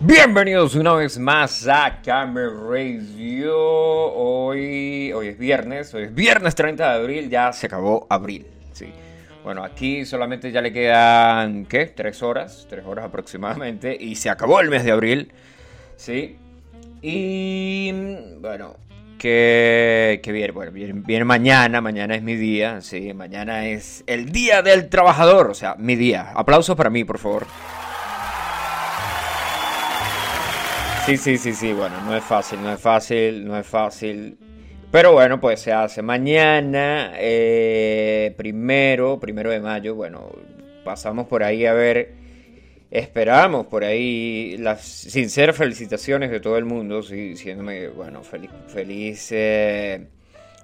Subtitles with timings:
[0.00, 3.56] Bienvenidos una vez más a Camera Radio.
[3.56, 8.46] Hoy, hoy es viernes, hoy es viernes 30 de abril, ya se acabó abril.
[8.72, 8.92] Sí.
[9.42, 11.86] Bueno, aquí solamente ya le quedan, ¿qué?
[11.86, 15.32] Tres horas, tres horas aproximadamente, y se acabó el mes de abril.
[15.96, 16.36] Sí.
[17.00, 17.90] Y
[18.38, 18.76] bueno,
[19.18, 24.60] que, que viene, bueno, viene mañana, mañana es mi día, sí, mañana es el día
[24.60, 26.32] del trabajador, o sea, mi día.
[26.34, 27.46] Aplausos para mí, por favor.
[31.06, 34.36] Sí, sí, sí, sí, bueno, no es fácil, no es fácil, no es fácil.
[34.90, 40.32] Pero bueno, pues se hace mañana, eh, primero, primero de mayo, bueno,
[40.84, 42.12] pasamos por ahí a ver,
[42.90, 49.28] esperamos por ahí las sinceras felicitaciones de todo el mundo, sí, diciéndome, bueno, feliz, feliz
[49.30, 50.08] eh,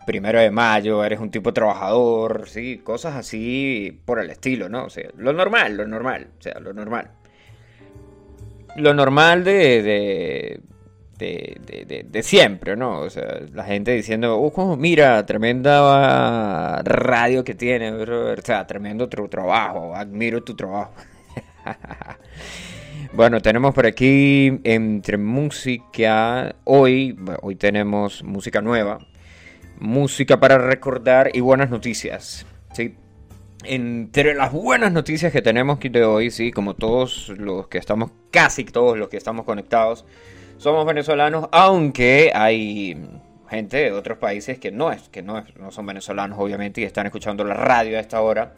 [0.04, 4.87] primero de mayo, eres un tipo trabajador, sí, cosas así por el estilo, ¿no?
[4.87, 7.21] O sea, lo normal, lo normal, o sea, lo normal
[8.76, 10.60] lo normal de, de,
[11.18, 13.01] de, de, siempre, ¿no?
[13.01, 19.29] O sea, la gente diciendo, oh, mira, tremenda radio que tiene, o sea, tremendo tu
[19.29, 20.92] trabajo, admiro tu trabajo.
[23.12, 28.98] bueno, tenemos por aquí entre música, hoy, hoy tenemos música nueva,
[29.79, 32.96] música para recordar y buenas noticias, ¿sí?
[33.65, 38.65] Entre las buenas noticias que tenemos de hoy, sí, como todos los que estamos, casi
[38.65, 40.04] todos los que estamos conectados,
[40.59, 42.96] somos venezolanos, aunque hay
[43.51, 47.07] gente de otros países que no es, que no, no son venezolanos, obviamente, y están
[47.07, 48.54] escuchando la radio a esta hora.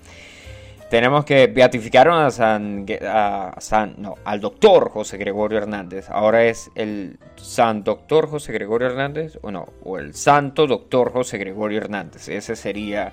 [0.91, 6.08] Tenemos que beatificaron a San, a San, no, al doctor José Gregorio Hernández.
[6.11, 11.39] Ahora es el San Doctor José Gregorio Hernández, o no, o el Santo Doctor José
[11.39, 12.28] Gregorio Hernández.
[12.28, 13.12] Ese sería,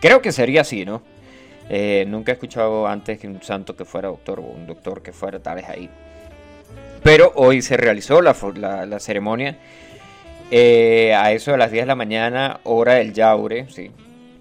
[0.00, 1.02] creo que sería así, ¿no?
[1.68, 5.12] Eh, nunca he escuchado antes que un santo que fuera doctor o un doctor que
[5.12, 5.88] fuera tal vez ahí.
[7.02, 8.34] Pero hoy se realizó la,
[8.86, 9.56] la, ceremonia
[10.50, 13.90] eh, a eso de las 10 de la mañana, hora del Yaure, sí.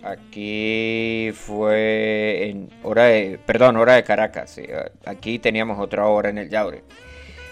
[0.03, 4.59] Aquí fue en hora de, perdón, hora de Caracas,
[5.05, 6.83] Aquí teníamos otra hora en el Yaure.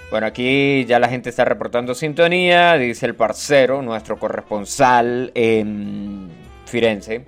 [0.10, 6.30] Bueno, aquí ya la gente está reportando sintonía, dice el parcero, nuestro corresponsal en
[6.66, 7.26] Firenze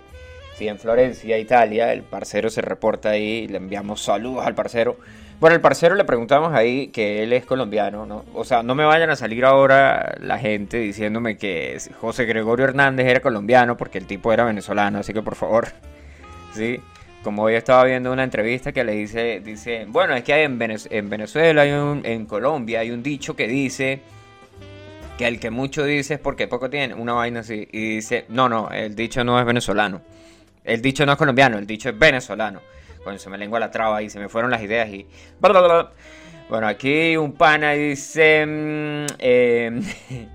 [0.67, 4.97] en Florencia, Italia, el parcero se reporta ahí, le enviamos saludos al parcero.
[5.39, 8.25] Bueno, el parcero le preguntamos ahí que él es colombiano, ¿no?
[8.35, 13.07] O sea, no me vayan a salir ahora la gente diciéndome que José Gregorio Hernández
[13.07, 15.69] era colombiano porque el tipo era venezolano, así que por favor,
[16.53, 16.79] ¿sí?
[17.23, 20.59] Como hoy estaba viendo una entrevista que le dice, dice, bueno, es que hay en,
[20.59, 24.01] Venezuela, hay un, en Colombia hay un dicho que dice
[25.17, 28.47] que el que mucho dice es porque poco tiene, una vaina así, y dice, no,
[28.47, 30.01] no, el dicho no es venezolano.
[30.63, 32.61] El dicho no es colombiano, el dicho es venezolano.
[33.03, 35.07] Cuando se me lengua la traba y se me fueron las ideas y...
[36.49, 38.45] Bueno, aquí un pana dice...
[38.45, 39.83] Mm, em,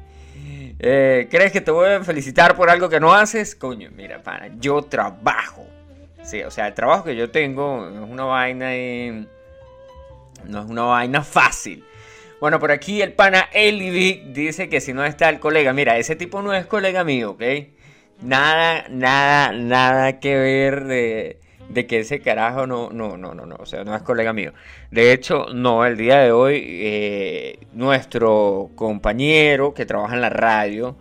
[0.78, 3.54] eh, ¿Crees que te voy a felicitar por algo que no haces?
[3.54, 5.66] Coño, mira, pana, yo trabajo.
[6.22, 9.28] Sí, o sea, el trabajo que yo tengo no es una vaina y...
[10.44, 11.84] No es una vaina fácil.
[12.40, 16.16] Bueno, por aquí el pana Eli dice que si no está el colega, mira, ese
[16.16, 17.42] tipo no es colega mío, ¿ok?
[18.22, 23.66] Nada, nada, nada que ver de, que ese carajo no, no, no, no, no, o
[23.66, 24.52] sea, no es colega mío.
[24.90, 30.96] De hecho, no, el día de hoy, eh, nuestro compañero que trabaja en la radio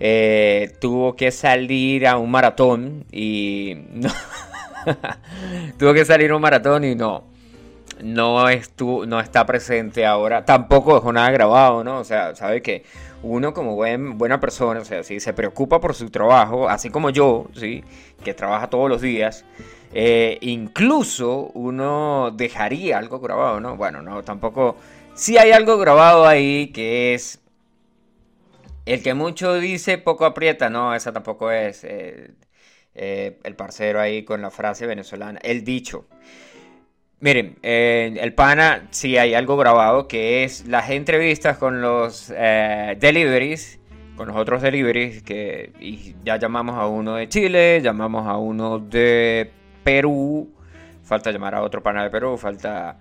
[0.00, 4.10] eh, tuvo que salir a un maratón y no,
[5.78, 7.24] tuvo que salir a un maratón y no,
[8.02, 11.98] no, estuvo, no está presente ahora, tampoco dejó nada grabado, ¿no?
[11.98, 12.84] O sea, sabe que
[13.22, 17.10] uno como buen, buena persona, o sea, si se preocupa por su trabajo, así como
[17.10, 17.84] yo, ¿sí?
[18.24, 19.44] que trabaja todos los días,
[19.92, 23.76] eh, incluso uno dejaría algo grabado, ¿no?
[23.76, 24.76] Bueno, no, tampoco...
[25.14, 27.40] Si hay algo grabado ahí que es...
[28.86, 32.30] El que mucho dice, poco aprieta, no, esa tampoco es eh,
[32.94, 36.06] eh, el parcero ahí con la frase venezolana, el dicho.
[37.20, 42.96] Miren, eh, el pana, sí hay algo grabado que es las entrevistas con los eh,
[42.98, 43.78] deliveries,
[44.16, 49.50] con los otros deliveries, que ya llamamos a uno de Chile, llamamos a uno de
[49.84, 50.50] Perú,
[51.02, 52.98] falta llamar a otro pana de Perú, falta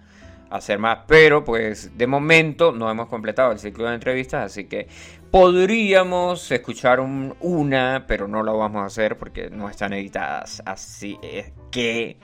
[0.49, 4.89] hacer más, pero pues de momento no hemos completado el ciclo de entrevistas, así que
[5.31, 11.53] podríamos escuchar una, pero no lo vamos a hacer porque no están editadas, así es
[11.71, 12.17] que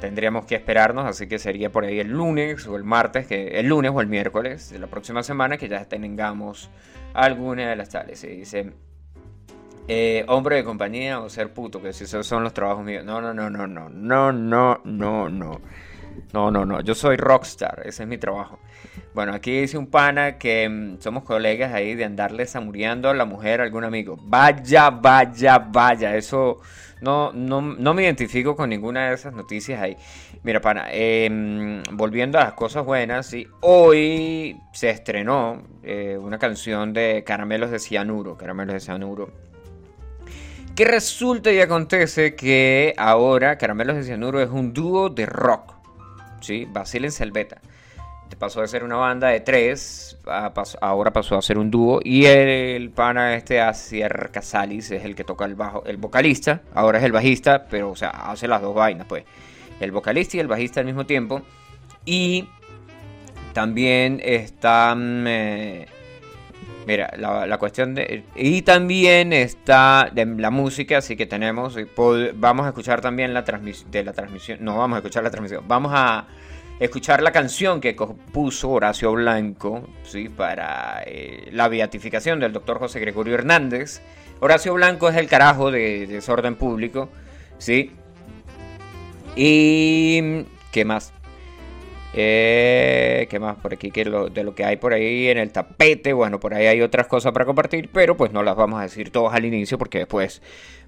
[0.00, 3.66] tendríamos que esperarnos, así que sería por ahí el lunes o el martes, que el
[3.66, 6.70] lunes o el miércoles de la próxima semana que ya tengamos
[7.14, 8.18] alguna de las tales.
[8.18, 8.72] Se dice
[9.88, 13.04] eh, hombre de compañía o ser puto, que si esos son los trabajos míos.
[13.04, 15.60] No, no, no, no, no, no, no, no, no.
[16.32, 18.58] No, no, no, yo soy rockstar, ese es mi trabajo.
[19.14, 23.26] Bueno, aquí dice un pana que mm, somos colegas ahí de andarle zamuriando a la
[23.26, 24.18] mujer a algún amigo.
[24.22, 26.60] Vaya, vaya, vaya, eso
[27.00, 29.96] no, no, no me identifico con ninguna de esas noticias ahí.
[30.42, 33.46] Mira, pana, em, volviendo a las cosas buenas, ¿sí?
[33.60, 39.30] hoy se estrenó eh, una canción de Caramelos de Cianuro, Caramelos de Cianuro.
[40.74, 45.74] Que resulta y acontece que ahora Caramelos de Cianuro es un dúo de rock.
[46.40, 46.66] ¿sí?
[46.70, 47.60] Basil en Selveta.
[48.38, 50.18] Pasó de ser una banda de tres,
[50.80, 52.00] ahora pasó a ser un dúo.
[52.02, 56.60] Y el, pana este, Asier Casalis, es el que toca el bajo, el vocalista.
[56.74, 59.24] Ahora es el bajista, pero o sea, hace las dos vainas, pues.
[59.80, 61.42] El vocalista y el bajista al mismo tiempo.
[62.04, 62.48] Y
[63.52, 64.94] también está.
[64.94, 65.86] Mm, eh,
[66.86, 68.24] mira, la, cuestión de.
[68.34, 71.74] Y también está la música, así que tenemos.
[72.34, 73.90] Vamos a escuchar también la transmisión.
[73.90, 74.58] De la transmisión.
[74.60, 75.64] No vamos a escuchar la transmisión.
[75.66, 76.26] Vamos a
[76.80, 80.28] escuchar la canción que compuso Horacio Blanco ¿sí?
[80.28, 84.00] para eh, la beatificación del doctor José Gregorio Hernández.
[84.40, 87.08] Horacio Blanco es el carajo de, desorden público,
[87.58, 87.92] ¿sí?
[89.34, 90.44] Y...
[90.72, 91.12] ¿Qué más?
[92.18, 93.90] Eh, ¿Qué más por aquí?
[93.90, 96.14] Que de lo que hay por ahí en el tapete.
[96.14, 99.10] Bueno, por ahí hay otras cosas para compartir, pero pues no las vamos a decir
[99.10, 100.40] todas al inicio porque después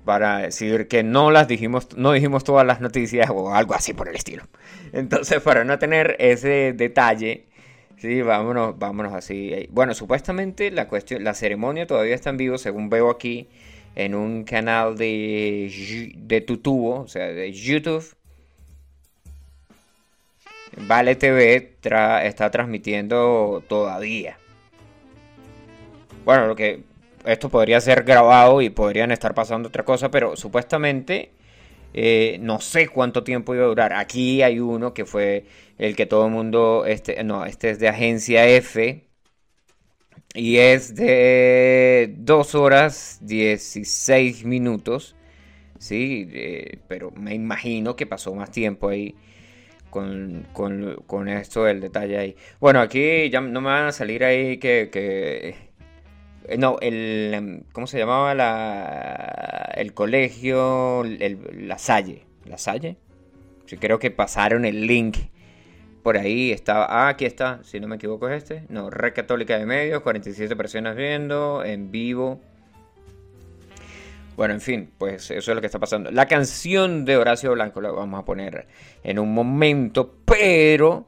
[0.07, 4.09] para decir que no las dijimos, no dijimos todas las noticias o algo así por
[4.09, 4.45] el estilo.
[4.95, 7.45] Entonces, para no tener ese detalle,
[7.99, 9.69] sí, vámonos, vámonos así.
[9.71, 13.49] Bueno, supuestamente la cuestión, la ceremonia todavía está en vivo, según veo aquí
[13.97, 18.18] en un canal de de o sea, de YouTube.
[20.77, 24.39] Vale TV está transmitiendo todavía.
[26.25, 26.83] Bueno, lo que
[27.25, 31.33] esto podría ser grabado y podrían estar pasando otra cosa, pero supuestamente
[31.95, 33.93] eh, no sé cuánto tiempo iba a durar.
[33.95, 35.47] Aquí hay uno que fue
[35.79, 39.05] el que todo el mundo, este, no, este es de agencia F
[40.35, 45.17] y es de 2 horas 16 minutos,
[45.79, 46.29] sí,
[46.89, 49.17] pero me imagino que pasó más tiempo ahí.
[49.91, 52.37] Con, con, esto del detalle ahí.
[52.61, 54.91] Bueno, aquí ya no me van a salir ahí que
[56.49, 61.05] eh, no, el, em, ¿cómo se llamaba la, el colegio?
[61.05, 62.25] la Salle.
[62.47, 62.97] ¿La Salle?
[63.67, 65.19] Sí, creo que pasaron el link
[66.03, 66.51] por ahí.
[66.51, 68.65] Estaba, ah, aquí está, si no me equivoco es este.
[68.71, 72.41] No, Red Católica de Medios, 47 personas viendo, en vivo.
[74.39, 76.13] Bueno, en fin, pues eso es lo que está pasando.
[76.13, 78.69] La canción de Horacio Blanco la vamos a poner
[79.03, 81.07] en un momento, pero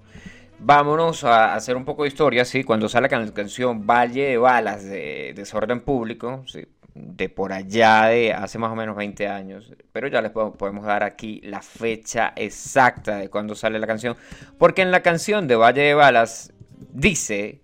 [0.62, 2.64] Vámonos a hacer un poco de historia, ¿sí?
[2.64, 6.66] Cuando sale la canción Valle de Balas de Desorden Público, ¿sí?
[6.94, 11.02] de por allá de hace más o menos 20 años, pero ya les podemos dar
[11.02, 14.16] aquí la fecha exacta de cuando sale la canción,
[14.58, 16.52] porque en la canción de Valle de Balas
[16.92, 17.60] dice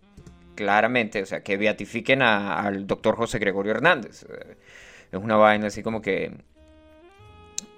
[0.54, 4.26] claramente, o sea, que beatifiquen al doctor José Gregorio Hernández.
[5.18, 6.32] Es una vaina así como que,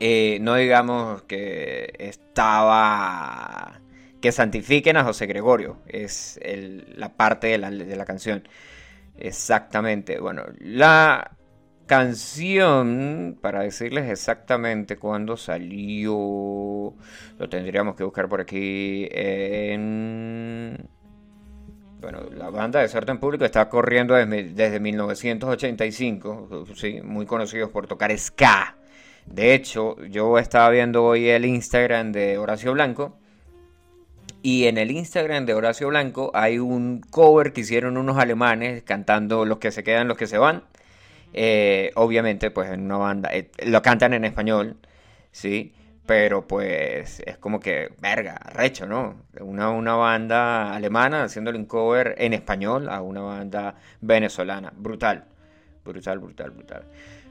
[0.00, 3.80] eh, no digamos que estaba
[4.20, 5.78] que santifiquen a José Gregorio.
[5.86, 6.38] Es
[6.96, 8.46] la parte de la, canción.
[9.16, 10.20] Exactamente.
[10.20, 11.36] Bueno, la
[11.86, 16.94] canción, para decirles exactamente cuándo salió,
[17.38, 20.88] lo tendríamos que buscar por aquí en...
[22.00, 27.88] Bueno, la banda de en Público está corriendo desde, desde 1985, sí, muy conocidos por
[27.88, 28.76] tocar ska.
[29.26, 33.18] De hecho, yo estaba viendo hoy el Instagram de Horacio Blanco
[34.42, 39.44] y en el Instagram de Horacio Blanco hay un cover que hicieron unos alemanes cantando
[39.44, 40.62] Los que se quedan, los que se van.
[41.32, 44.76] Eh, obviamente, pues en una banda, eh, lo cantan en español,
[45.32, 45.74] ¿sí?
[46.08, 49.26] Pero pues es como que, verga, recho, ¿no?
[49.40, 54.72] Una, una banda alemana haciéndole un cover en español a una banda venezolana.
[54.74, 55.26] Brutal,
[55.84, 56.84] brutal, brutal, brutal.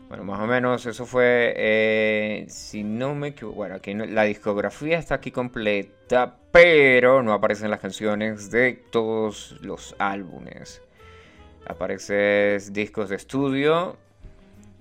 [0.10, 5.00] Bueno, más o menos eso fue, eh, si no me equivoco, bueno, aquí la discografía
[5.00, 10.84] está aquí completa, pero no aparecen las canciones de todos los álbumes.
[11.66, 13.98] Aparecen discos de estudio,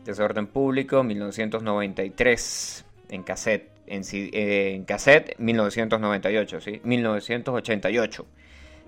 [0.05, 6.81] Desorden Público, 1993, en cassette, en, eh, en cassette, 1998, ¿sí?
[6.85, 8.27] 1988,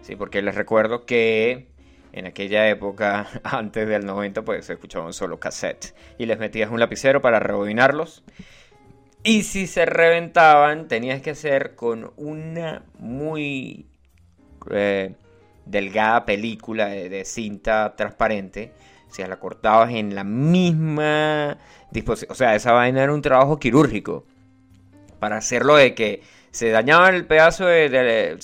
[0.02, 0.16] ¿sí?
[0.16, 1.68] Porque les recuerdo que
[2.12, 5.94] en aquella época, antes del 90, pues se escuchaban solo cassette.
[6.18, 8.24] Y les metías un lapicero para rebobinarlos.
[9.22, 13.86] Y si se reventaban, tenías que hacer con una muy
[14.70, 15.14] eh,
[15.66, 18.72] delgada película de, cinta transparente.
[19.10, 21.58] O sea, la cortabas en la misma
[21.90, 22.32] disposición.
[22.32, 24.24] O sea, esa vaina era un trabajo quirúrgico.
[25.18, 28.38] Para hacerlo de que se dañaba el pedazo de,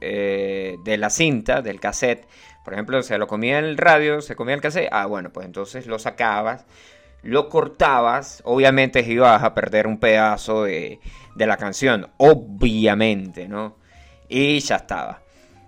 [0.00, 2.26] eh, de la cinta, del cassette,
[2.64, 5.86] por ejemplo, se lo comía el radio, se comía el cassette, ah, bueno, pues entonces
[5.86, 6.64] lo sacabas,
[7.22, 11.00] lo cortabas, obviamente ibas a perder un pedazo de,
[11.34, 13.76] de la canción, obviamente, ¿no?
[14.28, 15.22] Y ya estaba.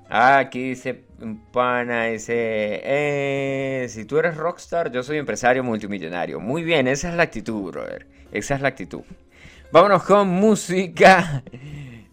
[0.08, 1.04] Ah, aquí dice
[1.52, 6.40] pana, dice, eh, si tú eres rockstar, yo soy empresario multimillonario.
[6.40, 8.06] Muy bien, esa es la actitud, brother.
[8.32, 9.02] Esa es la actitud.
[9.74, 11.42] Vámonos con música.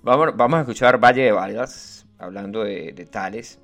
[0.01, 3.59] Vamos, vamos a escuchar Valle de Valgas, hablando de, tales.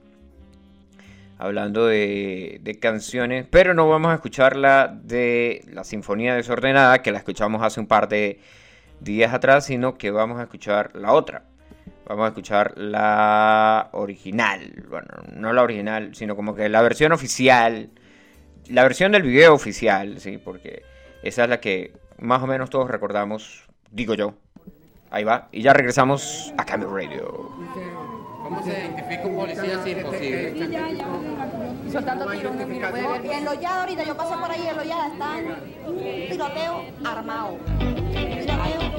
[1.39, 7.11] Hablando de, de, canciones, pero no vamos a escuchar la de la Sinfonía Desordenada, que
[7.11, 8.39] la escuchamos hace un par de
[8.99, 11.45] días atrás, sino que vamos a escuchar la otra.
[12.05, 14.85] Vamos a escuchar la original.
[14.87, 17.89] Bueno, no la original, sino como que la versión oficial.
[18.69, 20.83] La versión del video oficial, sí, porque
[21.23, 24.33] esa es la que más o menos todos recordamos, digo yo.
[25.09, 25.47] Ahí va.
[25.51, 27.51] Y ya regresamos a Cameo Radio.
[28.43, 30.53] ¿Cómo se identifica un policía si es posible?
[30.53, 31.07] Sí, ya, ya.
[31.91, 35.45] Soltando tiros, En Loyada ahorita, yo pasé por ahí en Loyada, están
[36.29, 37.57] tiroteo armado.
[38.13, 38.97] Tiroteo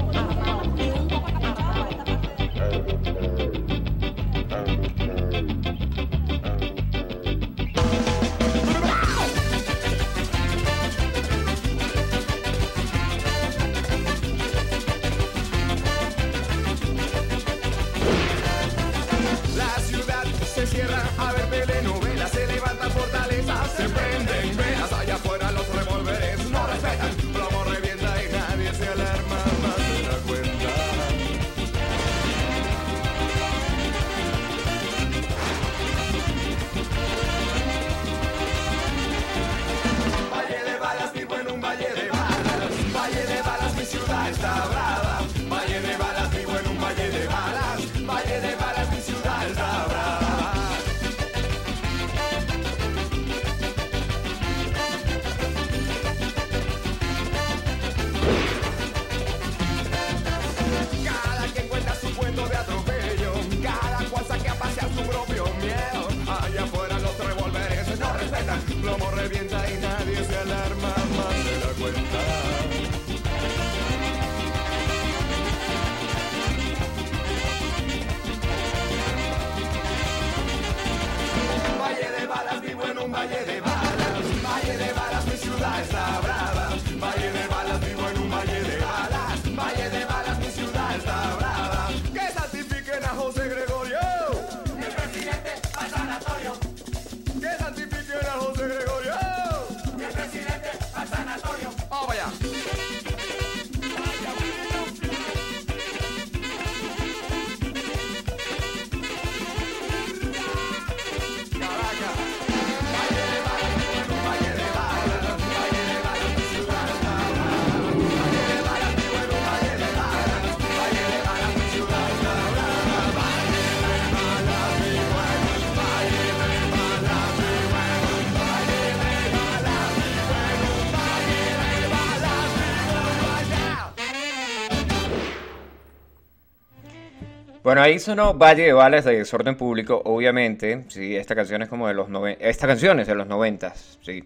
[137.69, 140.87] Bueno, ahí sonó Valle de Balas de Desorden Público, obviamente.
[140.89, 142.09] Sí, esta canción es como de los
[142.41, 144.25] Esta canción es de los noventas, sí.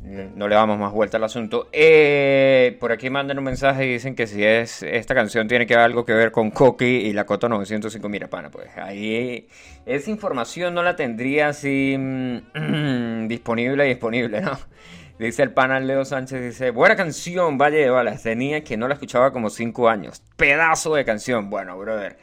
[0.00, 1.68] No le damos más vuelta al asunto.
[1.72, 5.74] Eh, por aquí mandan un mensaje y dicen que si es esta canción tiene que
[5.74, 8.08] algo que ver con Coqui y la Cota 905.
[8.08, 9.48] Mira, pana, pues ahí
[9.84, 14.56] esa información no la tendría así mm, disponible disponible, ¿no?
[15.18, 18.22] Dice el pana Leo Sánchez, dice, buena canción, Valle de Balas.
[18.22, 20.22] Tenía que no la escuchaba como 5 años.
[20.36, 21.50] Pedazo de canción.
[21.50, 22.18] Bueno, brother,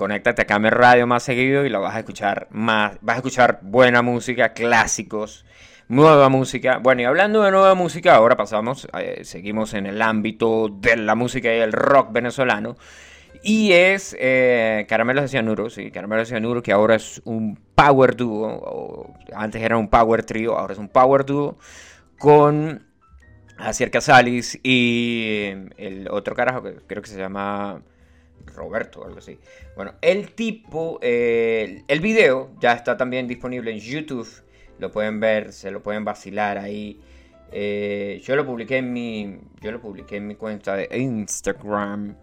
[0.00, 2.96] conéctate a Camer Radio más seguido y lo vas a escuchar más.
[3.02, 5.44] Vas a escuchar buena música, clásicos,
[5.88, 6.78] nueva música.
[6.78, 11.14] Bueno, y hablando de nueva música, ahora pasamos, eh, seguimos en el ámbito de la
[11.14, 12.78] música y el rock venezolano.
[13.42, 18.16] Y es eh, Caramelos de Cianuro, sí, Caramelos de Cianuro, que ahora es un power
[18.16, 21.58] duo, o antes era un power trio, ahora es un power duo
[22.18, 22.86] con
[23.58, 27.82] Acier Casalis y el otro carajo que creo que se llama
[28.46, 29.38] Roberto algo así.
[29.76, 34.28] Bueno, el tipo, eh, el video ya está también disponible en YouTube.
[34.78, 37.00] Lo pueden ver, se lo pueden vacilar ahí.
[37.52, 42.16] Eh, yo lo publiqué en mi, yo lo publiqué en mi cuenta de Instagram.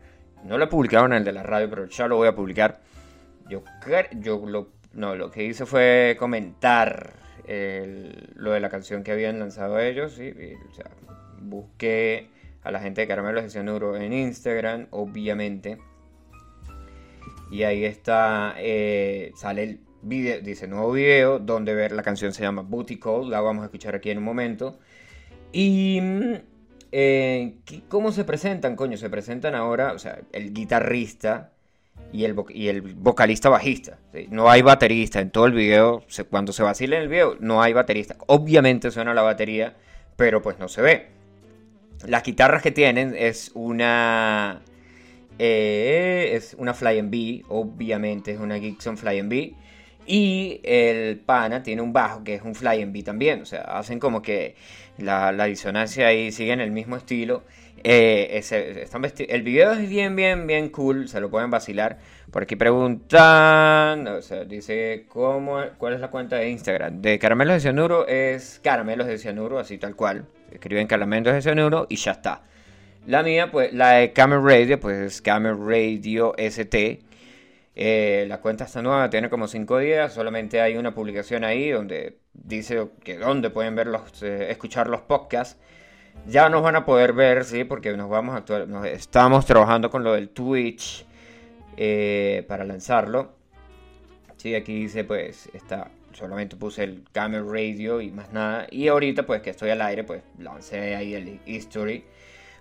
[0.44, 2.80] No lo he publicado en el de la radio, pero ya lo voy a publicar.
[3.50, 3.64] Yo,
[4.20, 7.14] yo lo, no, lo que hice fue comentar
[8.36, 10.20] lo de la canción que habían lanzado ellos.
[10.20, 10.34] Y,
[11.42, 12.30] busqué
[12.64, 15.78] a la gente de Caramelos de Cianuro en Instagram, obviamente.
[17.52, 22.44] Y ahí está, eh, sale el video, dice nuevo video, donde ver la canción se
[22.44, 24.80] llama Booty Call, la vamos a escuchar aquí en un momento.
[25.54, 26.34] Y mm,
[26.92, 28.98] eh, ¿qué- ¿cómo se presentan, coño?
[28.98, 31.52] Se presentan ahora, o sea, el guitarrista
[32.12, 33.98] y el, y el vocalista bajista.
[34.30, 36.04] No hay baterista en todo el video.
[36.30, 38.18] cuando se vacila en el video, no hay baterista.
[38.28, 39.76] Obviamente suena la batería,
[40.16, 41.08] pero pues no se ve.
[42.06, 44.62] Las guitarras que tienen es una.
[45.40, 49.54] Eh, es una Flying B, obviamente es una Gibson Flying B.
[50.10, 53.42] Y el pana tiene un bajo que es un Flying B también.
[53.42, 54.56] O sea, hacen como que
[54.98, 57.44] la, la disonancia ahí siguen el mismo estilo.
[57.84, 58.42] Eh,
[59.30, 61.10] el video es bien, bien, bien cool.
[61.10, 62.00] Se lo pueden vacilar.
[62.32, 64.08] Por aquí preguntan.
[64.08, 67.02] O sea, dice: ¿cómo, ¿Cuál es la cuenta de Instagram?
[67.02, 70.26] De Caramelos de Cianuro es Caramelos de Cianuro, así tal cual.
[70.52, 72.44] Escriben Caramelos de Cianuro y ya está.
[73.08, 77.00] La mía, pues, la de Camel Radio, pues es Camel Radio ST.
[77.80, 80.14] Eh, la cuenta está nueva, tiene como 5 días.
[80.14, 85.02] Solamente hay una publicación ahí donde dice que donde pueden ver los, eh, escuchar los
[85.02, 85.58] podcasts.
[86.28, 89.90] Ya nos van a poder ver, sí, porque nos vamos a actual, nos- estamos trabajando
[89.90, 91.06] con lo del Twitch
[91.78, 93.32] eh, para lanzarlo.
[94.36, 95.92] Sí, aquí dice, pues, está.
[96.12, 98.68] Solamente puse el Camel Radio y más nada.
[98.72, 102.04] Y ahorita, pues, que estoy al aire, pues, lancé ahí el History.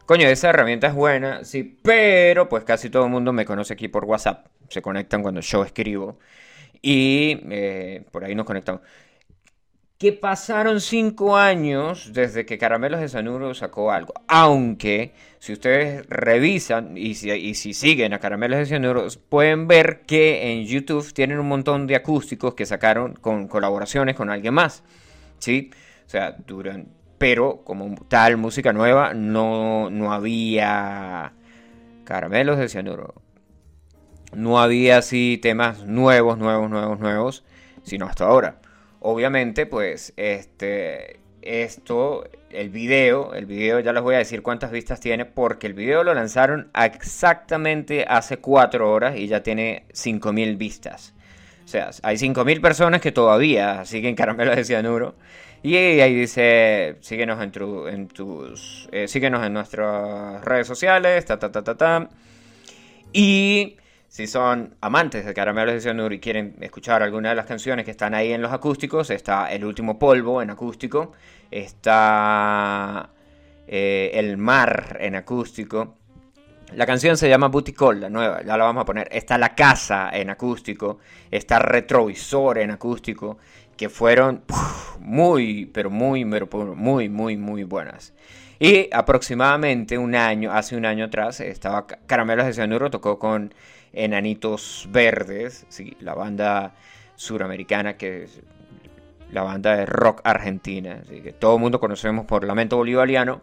[0.06, 3.88] Coño, esa herramienta es buena, sí, pero pues casi todo el mundo me conoce aquí
[3.88, 4.46] por WhatsApp.
[4.68, 6.20] Se conectan cuando yo escribo.
[6.80, 8.82] Y eh, por ahí nos conectamos.
[9.98, 14.14] Que pasaron cinco años desde que Caramelos de Sanuro sacó algo.
[14.28, 20.66] Aunque, si ustedes revisan y si, siguen a Caramelos de Cianuro, pueden ver que en
[20.66, 24.84] YouTube tienen un montón de acústicos que sacaron con colaboraciones con alguien más.
[25.40, 25.70] ¿Sí?
[26.06, 26.88] O sea, duran.
[27.18, 31.32] Pero como tal música nueva, no, no había
[32.04, 33.14] Caramelos de Cianuro.
[34.34, 37.44] No había así temas nuevos, nuevos, nuevos, nuevos,
[37.82, 38.60] sino hasta ahora.
[39.00, 45.00] Obviamente, pues, este, esto, el video, el video ya les voy a decir cuántas vistas
[45.00, 51.14] tiene, porque el video lo lanzaron exactamente hace 4 horas y ya tiene 5000 vistas.
[51.64, 55.16] O sea, hay 5000 personas que todavía siguen caramelos de cianuro.
[55.62, 61.38] Y ahí dice, síguenos en, tu- en tus, eh, síguenos en nuestras redes sociales, ta,
[61.38, 62.08] ta, ta, ta, ta.
[63.12, 63.76] Y
[64.08, 67.90] si son amantes de Caramelos de Cianuro y quieren escuchar alguna de las canciones que
[67.90, 71.12] están ahí en los acústicos, está El Último Polvo en acústico,
[71.50, 73.10] está
[73.66, 75.96] eh, El Mar en acústico.
[76.74, 79.08] La canción se llama Call, la nueva, ya la vamos a poner.
[79.10, 80.98] Está La Casa en acústico,
[81.30, 83.38] está Retrovisor en acústico,
[83.76, 84.42] que fueron
[85.00, 88.12] muy, pero muy, pero muy, muy, muy buenas.
[88.58, 93.52] Y aproximadamente un año, hace un año atrás, estaba Ca- Caramelos de Cianuro, tocó con
[93.92, 96.74] Enanitos Verdes, sí, la banda
[97.16, 98.40] suramericana que es
[99.32, 103.40] la banda de rock argentina, que todo el mundo conocemos por Lamento Bolivariano,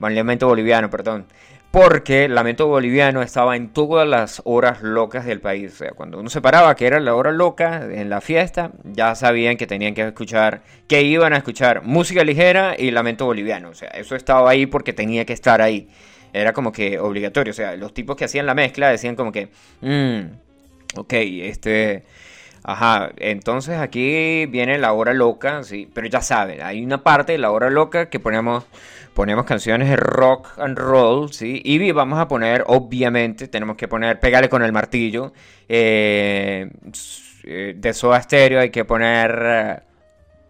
[0.00, 1.26] Lamento Boliviano, perdón,
[1.74, 6.30] porque Lamento Boliviano estaba en todas las horas locas del país, o sea, cuando uno
[6.30, 10.06] se paraba que era la hora loca en la fiesta, ya sabían que tenían que
[10.06, 14.66] escuchar, que iban a escuchar música ligera y Lamento Boliviano, o sea, eso estaba ahí
[14.66, 15.88] porque tenía que estar ahí,
[16.32, 19.48] era como que obligatorio, o sea, los tipos que hacían la mezcla decían como que,
[19.80, 22.04] "Mm, ok, este...
[22.66, 27.38] Ajá, entonces aquí viene la hora loca, sí, pero ya saben, hay una parte de
[27.38, 28.64] la hora loca que ponemos,
[29.14, 34.20] ponemos canciones de rock and roll, sí, y vamos a poner, obviamente, tenemos que poner
[34.20, 35.32] Pégale con el martillo,
[35.68, 36.68] eh,
[37.46, 39.78] eh, de Soda Stereo hay que poner eh,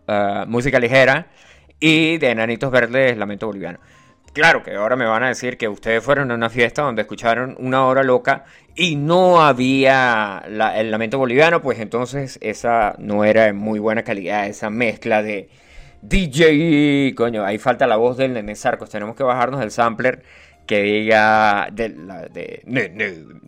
[0.07, 1.27] eh, música ligera
[1.81, 3.81] y de Enanitos Verdes Lamento Boliviano.
[4.33, 7.57] Claro que ahora me van a decir que ustedes fueron a una fiesta donde escucharon
[7.59, 13.53] una hora loca y no había el lamento boliviano, pues entonces esa no era de
[13.53, 15.49] muy buena calidad, esa mezcla de
[16.07, 20.23] DJ, coño, ahí falta la voz del Nene Sarcos, tenemos que bajarnos el sampler
[20.67, 22.63] que diga de,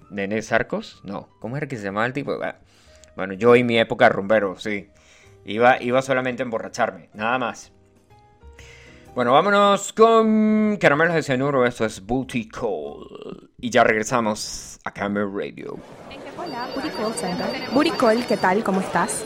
[0.08, 2.32] Nene Sarcos, no, ¿cómo era que se llamaba el tipo?
[2.42, 2.56] Ah,
[3.14, 4.88] Bueno, yo y mi época rumbero, sí,
[5.44, 7.72] iba, iba solamente a emborracharme, nada más.
[9.14, 11.64] Bueno, vámonos con Caramelos de Cianuro.
[11.64, 13.50] Esto es Booty Call.
[13.58, 15.78] Y ya regresamos a Camera Radio.
[16.36, 17.46] Hola, Booty Call Center.
[17.72, 18.62] Booty Call, ¿qué tal?
[18.62, 19.24] ¿Cómo estás?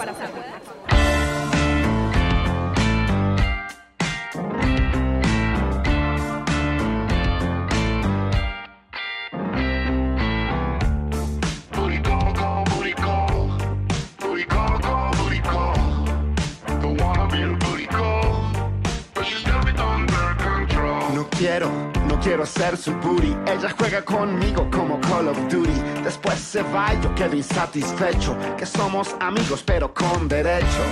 [22.31, 23.37] Quiero ser su booty.
[23.45, 25.83] Ella juega conmigo como Call of Duty.
[26.05, 28.37] Después se va y yo quedo insatisfecho.
[28.57, 30.83] Que somos amigos pero con derecho.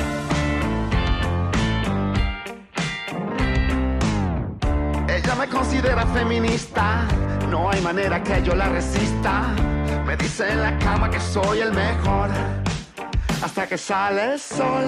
[5.09, 7.07] Ella me considera feminista,
[7.49, 9.55] no hay manera que yo la resista.
[10.05, 12.31] Me dice en la cama que soy el mejor,
[13.45, 14.87] hasta que sale el sol.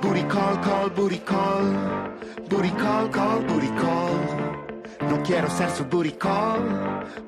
[0.00, 1.66] Booty call, call, booty call,
[2.48, 4.57] booty call, call, booty call.
[5.08, 6.60] No quiero ser su booty call,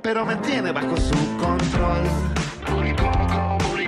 [0.02, 2.02] pero me tiene bajo su control.
[2.66, 3.86] Call, call, booty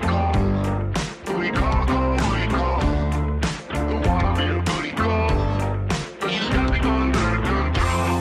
[2.48, 2.80] call.
[3.68, 4.62] Don't wanna be a.
[6.20, 8.20] But you got me under control.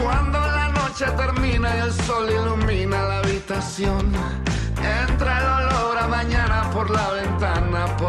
[0.00, 4.12] Cuando la noche termina y el sol ilumina la habitación,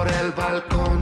[0.01, 0.99] por el balcón.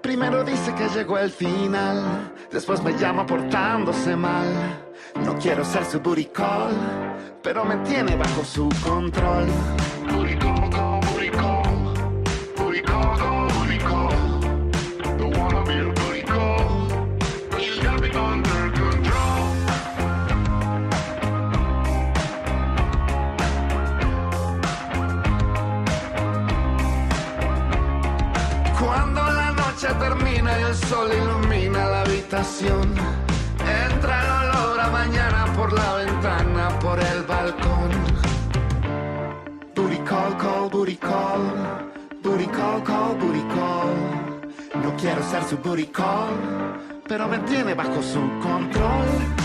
[0.00, 4.48] Primero dice que llegó el final, después me llama portándose mal.
[5.22, 6.00] No quiero ser su
[6.32, 6.72] call,
[7.42, 9.48] pero me tiene bajo su control.
[45.92, 49.43] Call, pero me tiene bajo su control.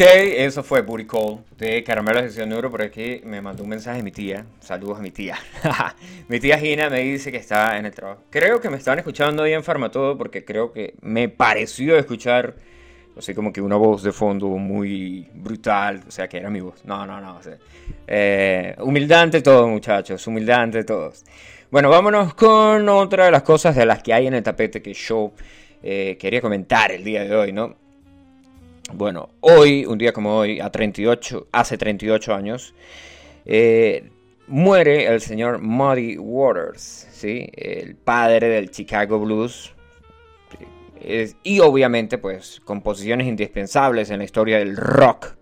[0.00, 2.70] Ok, eso fue Booty Call de Caramelo de Cianuro.
[2.70, 4.46] Por aquí me mandó un mensaje mi tía.
[4.60, 5.36] Saludos a mi tía.
[6.28, 8.22] mi tía Gina me dice que está en el trabajo.
[8.30, 12.54] Creo que me estaban escuchando ahí en Farmatodo porque creo que me pareció escuchar,
[13.16, 16.04] así como que una voz de fondo muy brutal.
[16.06, 16.84] O sea, que era mi voz.
[16.84, 17.36] No, no, no.
[17.36, 17.56] o sea,
[18.06, 18.76] eh,
[19.42, 20.24] todos, muchachos.
[20.28, 21.24] Humildad ante todos.
[21.72, 24.94] Bueno, vámonos con otra de las cosas de las que hay en el tapete que
[24.94, 25.32] yo
[25.82, 27.87] eh, quería comentar el día de hoy, ¿no?
[28.92, 32.74] Bueno, hoy, un día como hoy, a 38, hace 38 años,
[33.44, 34.10] eh,
[34.46, 37.48] muere el señor Muddy Waters, ¿sí?
[37.54, 39.74] el padre del Chicago Blues.
[41.00, 45.36] Es- y obviamente, pues, composiciones indispensables en la historia del rock.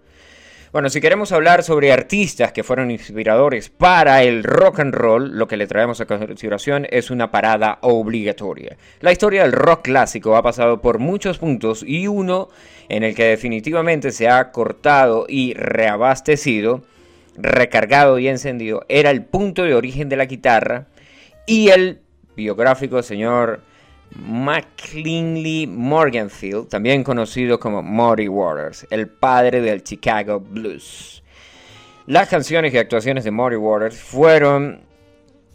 [0.77, 5.49] Bueno, si queremos hablar sobre artistas que fueron inspiradores para el rock and roll, lo
[5.49, 8.77] que le traemos a consideración es una parada obligatoria.
[9.01, 12.51] La historia del rock clásico ha pasado por muchos puntos y uno
[12.91, 16.83] en el que definitivamente se ha cortado y reabastecido,
[17.39, 20.89] recargado y encendido, era el punto de origen de la guitarra
[21.47, 22.01] y el
[22.37, 23.63] biográfico señor
[24.15, 31.23] McKinley Morganfield, también conocido como Muddy Waters, el padre del Chicago Blues.
[32.07, 34.81] Las canciones y actuaciones de Muddy Waters fueron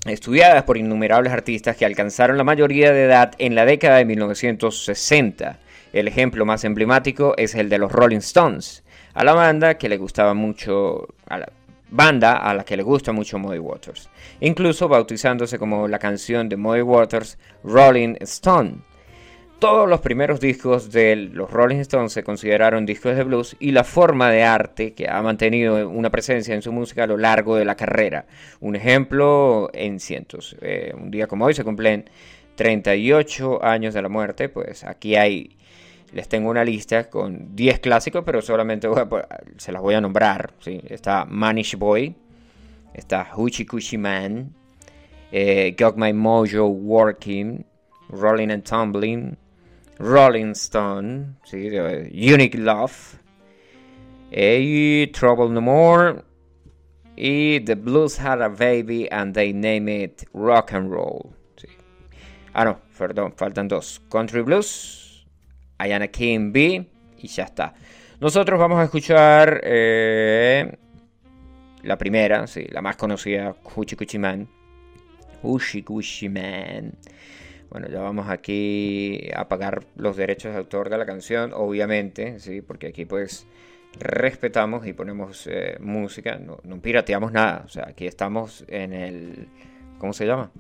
[0.06, 5.60] estudiadas por innumerables artistas que alcanzaron la mayoría de edad en la década de 1960.
[5.94, 8.84] El ejemplo más emblemático es el de los Rolling Stones,
[9.14, 11.52] a la banda que le gustaba mucho, a la
[11.92, 16.58] banda a la que le gusta mucho Muddy Waters, incluso bautizándose como la canción de
[16.58, 18.78] Muddy Waters Rolling Stone.
[19.60, 23.84] Todos los primeros discos de los Rolling Stones se consideraron discos de blues y la
[23.84, 27.66] forma de arte que ha mantenido una presencia en su música a lo largo de
[27.66, 28.26] la carrera.
[28.60, 30.58] Un ejemplo en cientos.
[30.62, 32.10] Eh, un día como hoy se cumplen
[32.56, 35.56] 38 años de la muerte, pues aquí hay,
[36.14, 38.88] les tengo una lista con 10 clásicos, pero solamente
[39.58, 40.54] se las voy a nombrar.
[40.60, 40.82] ¿sí?
[40.88, 42.16] Está Manish Boy,
[42.94, 44.54] está Hoochie Coochie Man,
[45.32, 47.66] eh, Got My Mojo Working,
[48.10, 49.38] Rolling and Tumbling,
[50.00, 53.20] Rolling Stone, Unique Love,
[54.32, 56.24] eh, Trouble No More,
[57.16, 61.36] Y The Blues Had a Baby and They Name It Rock and Roll.
[62.54, 64.02] Ah, no, perdón, faltan dos.
[64.10, 65.01] Country Blues,
[65.82, 66.86] Ayana B
[67.18, 67.74] y ya está.
[68.20, 70.78] Nosotros vamos a escuchar eh,
[71.84, 74.48] la primera, sí, la más conocida, Hoochie Coochie Man.
[75.42, 76.94] Hoochie Coochie Man.
[77.72, 82.62] Bueno, ya vamos aquí a pagar los derechos de autor de la canción, obviamente, sí,
[82.62, 83.48] porque aquí pues
[84.00, 89.48] respetamos y ponemos eh, música, no, no pirateamos nada, o sea, aquí estamos en el,
[89.98, 90.52] ¿cómo se llama?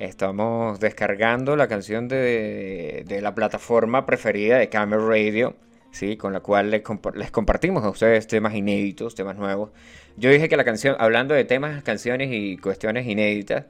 [0.00, 5.56] Estamos descargando la canción de, de la plataforma preferida de Camera Radio,
[5.90, 6.16] ¿sí?
[6.16, 9.72] con la cual les, compa- les compartimos a ustedes temas inéditos, temas nuevos.
[10.16, 13.66] Yo dije que la canción, hablando de temas, canciones y cuestiones inéditas,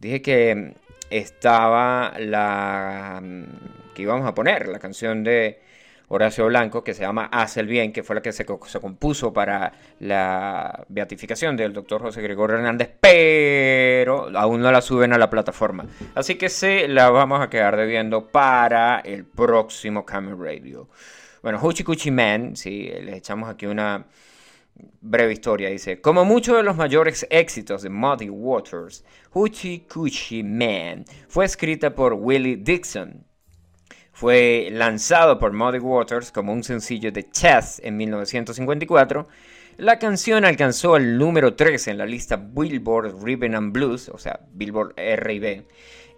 [0.00, 0.74] dije que
[1.08, 3.22] estaba la
[3.94, 5.60] que íbamos a poner, la canción de
[6.12, 8.80] Horacio Blanco, que se llama Haz el Bien, que fue la que se, co- se
[8.80, 15.18] compuso para la beatificación del doctor José Gregorio Hernández, pero aún no la suben a
[15.18, 15.86] la plataforma.
[16.16, 20.88] Así que se la vamos a quedar debiendo para el próximo Camel Radio.
[21.42, 24.04] Bueno, Hoochie Coochie Man, sí, les echamos aquí una
[25.00, 25.70] breve historia.
[25.70, 31.94] Dice, como muchos de los mayores éxitos de Muddy Waters, Hoochie Coochie Man fue escrita
[31.94, 33.24] por Willie Dixon.
[34.20, 39.26] Fue lanzado por Muddy Waters como un sencillo de Chess en 1954.
[39.78, 44.40] La canción alcanzó el número 3 en la lista Billboard Rhythm and Blues, o sea,
[44.52, 45.66] Billboard R&B,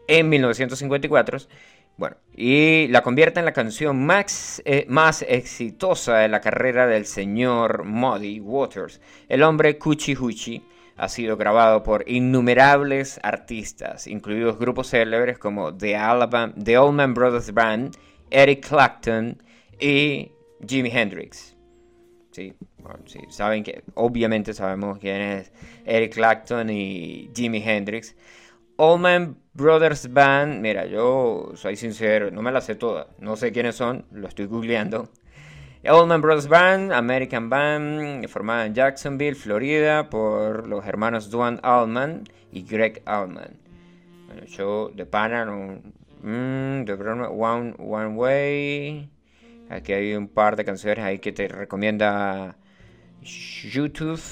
[0.08, 1.38] en 1954.
[1.96, 7.06] Bueno, y la convierte en la canción más, eh, más exitosa de la carrera del
[7.06, 9.00] señor Muddy Waters.
[9.28, 10.60] El hombre Cuchi Huchi
[10.96, 17.52] ha sido grabado por innumerables artistas, incluidos grupos célebres como The, Alabama, The Allman Brothers
[17.52, 17.96] Band,
[18.30, 19.42] Eric Clapton
[19.80, 20.32] y
[20.66, 21.56] Jimi Hendrix.
[22.30, 22.54] Sí,
[23.28, 25.52] saben que obviamente sabemos quién es
[25.84, 28.16] Eric Clapton y Jimi Hendrix.
[28.78, 33.76] Allman Brothers Band, mira, yo soy sincero, no me la sé toda, no sé quiénes
[33.76, 35.10] son, lo estoy googleando.
[35.84, 42.62] Allman Brothers Band, American Band, formada en Jacksonville, Florida, por los hermanos Duane Allman y
[42.62, 43.58] Greg Allman.
[44.28, 45.82] Bueno, yo de pana, no,
[46.22, 49.10] mm, de broma, One, One Way.
[49.70, 52.56] Aquí hay un par de canciones ahí que te recomienda
[53.20, 54.22] YouTube.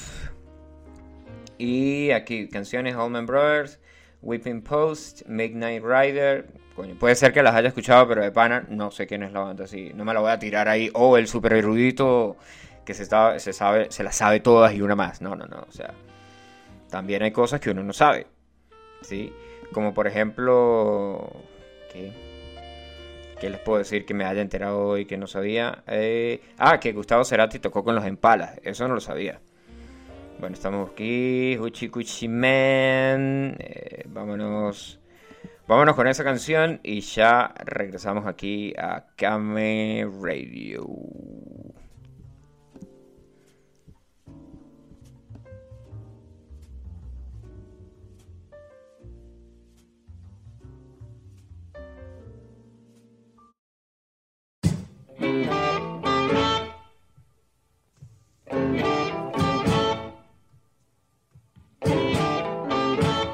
[1.58, 3.80] Y aquí canciones Allman Brothers,
[4.22, 6.46] Whipping Post, Midnight Rider.
[6.98, 9.64] Puede ser que las haya escuchado, pero de pana no sé quién es la banda,
[9.64, 10.90] así no me la voy a tirar ahí.
[10.94, 12.36] O el super erudito
[12.84, 15.20] que se, está, se sabe, se las sabe todas y una más.
[15.20, 15.64] No, no, no.
[15.68, 15.92] O sea,
[16.90, 18.26] también hay cosas que uno no sabe.
[19.02, 19.32] ¿Sí?
[19.72, 21.30] Como por ejemplo.
[21.92, 22.30] ¿Qué?
[23.40, 25.82] ¿Qué les puedo decir que me haya enterado hoy que no sabía?
[25.86, 28.60] Eh, ah, que Gustavo Cerati tocó con los Empalas.
[28.62, 29.40] Eso no lo sabía.
[30.38, 31.56] Bueno, estamos aquí.
[31.58, 31.90] Huchi.
[31.94, 34.99] Eh, vámonos.
[35.70, 40.84] Vámonos con esa canción y ya regresamos aquí a Kame Radio.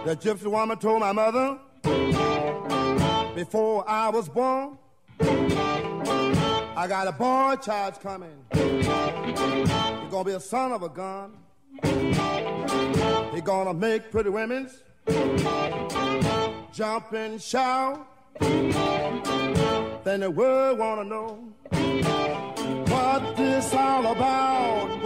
[0.04, 1.58] The gypsy woman told my mother
[3.36, 4.78] before I was born,
[5.20, 8.34] I got a boy child coming.
[8.54, 8.86] He's
[10.10, 11.36] gonna be a son of a gun.
[13.34, 14.82] He's gonna make pretty women's
[16.72, 18.08] jump and shout.
[18.40, 21.52] Then the world wanna know
[22.88, 25.05] what this all about.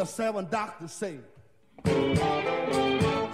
[0.00, 1.18] the seven doctors say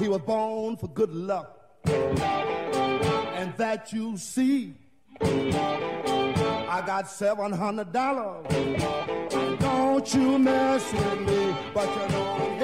[0.01, 1.61] he was born for good luck.
[1.85, 4.75] And that you see,
[5.23, 8.49] I got seven hundred dollars.
[9.61, 12.59] Don't you mess with me, but you know I'm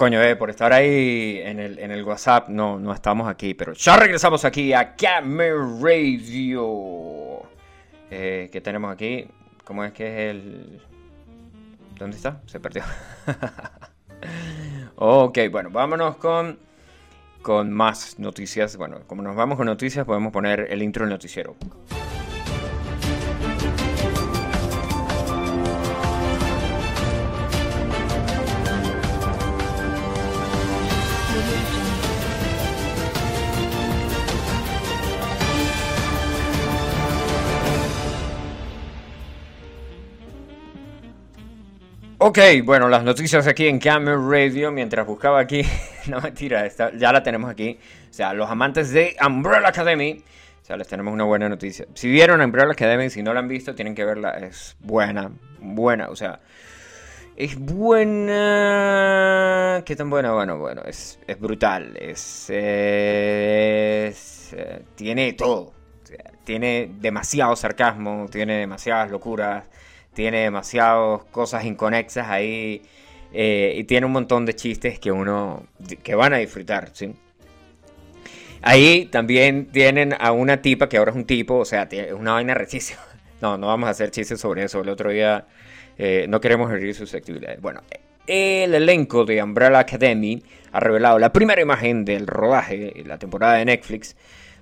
[0.00, 3.74] Coño, eh, por estar ahí en el, en el WhatsApp, no, no estamos aquí, pero
[3.74, 7.42] ya regresamos aquí a Camera Radio.
[8.10, 9.26] Eh, ¿Qué tenemos aquí?
[9.62, 10.80] ¿Cómo es que es el...?
[11.98, 12.40] ¿Dónde está?
[12.46, 12.82] Se perdió.
[14.96, 16.58] ok, bueno, vámonos con,
[17.42, 18.78] con más noticias.
[18.78, 21.56] Bueno, como nos vamos con noticias, podemos poner el intro del noticiero.
[42.22, 45.62] Ok, bueno, las noticias aquí en Camera Radio, mientras buscaba aquí,
[46.08, 47.78] no mentira, esta- ya la tenemos aquí.
[48.10, 50.22] O sea, los amantes de Umbrella Academy,
[50.60, 51.86] o sea, les tenemos una buena noticia.
[51.94, 55.30] Si vieron Umbrella Academy, si no la han visto, tienen que verla, es buena,
[55.60, 56.40] buena, o sea,
[57.36, 58.42] es buena.
[59.86, 60.32] ¿Qué tan buena?
[60.32, 62.52] Bueno, bueno, es, es brutal, es, es,
[64.52, 65.72] eh, tiene todo.
[66.02, 69.64] O sea, tiene demasiado sarcasmo, tiene demasiadas locuras,
[70.12, 72.82] tiene demasiadas cosas inconexas ahí
[73.32, 75.64] eh, y tiene un montón de chistes que uno
[76.02, 77.14] que van a disfrutar, ¿sí?
[78.62, 82.32] Ahí también tienen a una tipa que ahora es un tipo, o sea, es una
[82.32, 83.00] vaina rechísima.
[83.40, 84.82] No, no vamos a hacer chistes sobre eso.
[84.82, 85.46] El otro día
[85.96, 87.58] eh, no queremos herir susceptibilidades.
[87.62, 87.80] Bueno,
[88.26, 90.42] el elenco de Umbrella Academy
[90.72, 94.14] ha revelado la primera imagen del rodaje, la temporada de Netflix.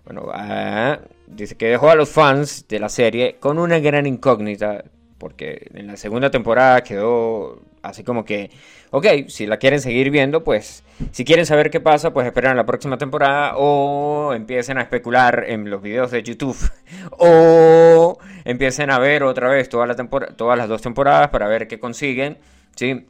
[0.05, 4.85] Bueno, ah, dice que dejó a los fans de la serie con una gran incógnita,
[5.19, 8.51] porque en la segunda temporada quedó así como que,
[8.91, 12.67] ok, si la quieren seguir viendo, pues si quieren saber qué pasa, pues esperen la
[12.67, 16.57] próxima temporada o empiecen a especular en los videos de YouTube
[17.19, 21.79] o empiecen a ver otra vez toda la todas las dos temporadas para ver qué
[21.79, 22.39] consiguen,
[22.77, 23.07] ¿sí?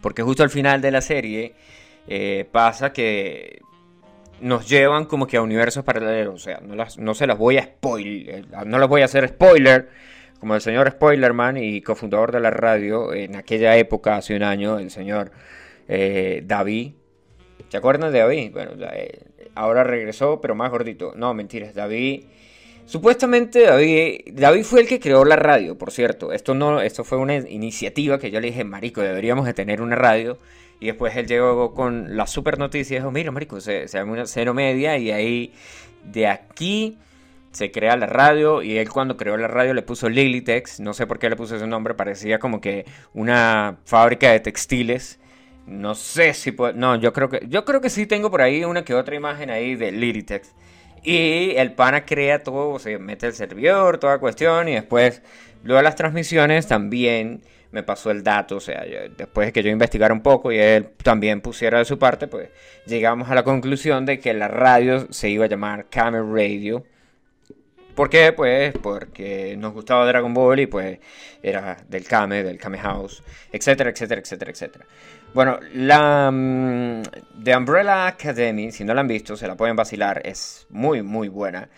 [0.00, 1.54] Porque justo al final de la serie
[2.08, 3.60] eh, pasa que
[4.40, 6.34] nos llevan como que a universos paralelos.
[6.34, 9.28] O sea, no, las- no se las voy a spoiler, no las voy a hacer
[9.28, 9.88] spoiler.
[10.40, 14.78] Como el señor Spoilerman y cofundador de la radio en aquella época, hace un año,
[14.78, 15.32] el señor
[15.88, 16.92] eh, David.
[17.68, 18.52] ¿Se acuerdan de David?
[18.52, 19.20] Bueno, eh,
[19.54, 21.12] ahora regresó, pero más gordito.
[21.16, 22.24] No, mentiras, David.
[22.84, 26.32] Supuestamente David, David fue el que creó la radio, por cierto.
[26.32, 29.96] Esto no, esto fue una iniciativa que yo le dije, marico, deberíamos de tener una
[29.96, 30.38] radio.
[30.78, 34.26] Y después él llegó con la super noticia y dijo, mira, marico, se, se una
[34.26, 35.52] cero media y ahí,
[36.04, 36.98] de aquí,
[37.56, 38.62] se crea la radio.
[38.62, 41.56] Y él cuando creó la radio le puso Lilitex, no sé por qué le puso
[41.56, 45.18] ese nombre, parecía como que una fábrica de textiles.
[45.66, 48.64] No sé si puedo, no, yo creo que, yo creo que sí tengo por ahí
[48.64, 50.54] una que otra imagen ahí de Lilitex.
[51.02, 55.22] Y el pana crea todo, o sea, mete el servidor, toda cuestión, y después,
[55.62, 58.84] luego de las transmisiones también me pasó el dato, o sea,
[59.16, 62.50] después de que yo investigara un poco y él también pusiera de su parte, pues
[62.86, 66.84] llegamos a la conclusión de que la radio se iba a llamar Camera Radio.
[67.96, 68.34] ¿Por qué?
[68.34, 70.98] Pues porque nos gustaba Dragon Ball y pues
[71.42, 74.86] era del Kame, del Kame House, etcétera, etcétera, etcétera, etcétera.
[75.32, 77.02] Bueno, la mm,
[77.42, 81.28] The Umbrella Academy, si no la han visto, se la pueden vacilar, es muy, muy
[81.28, 81.70] buena.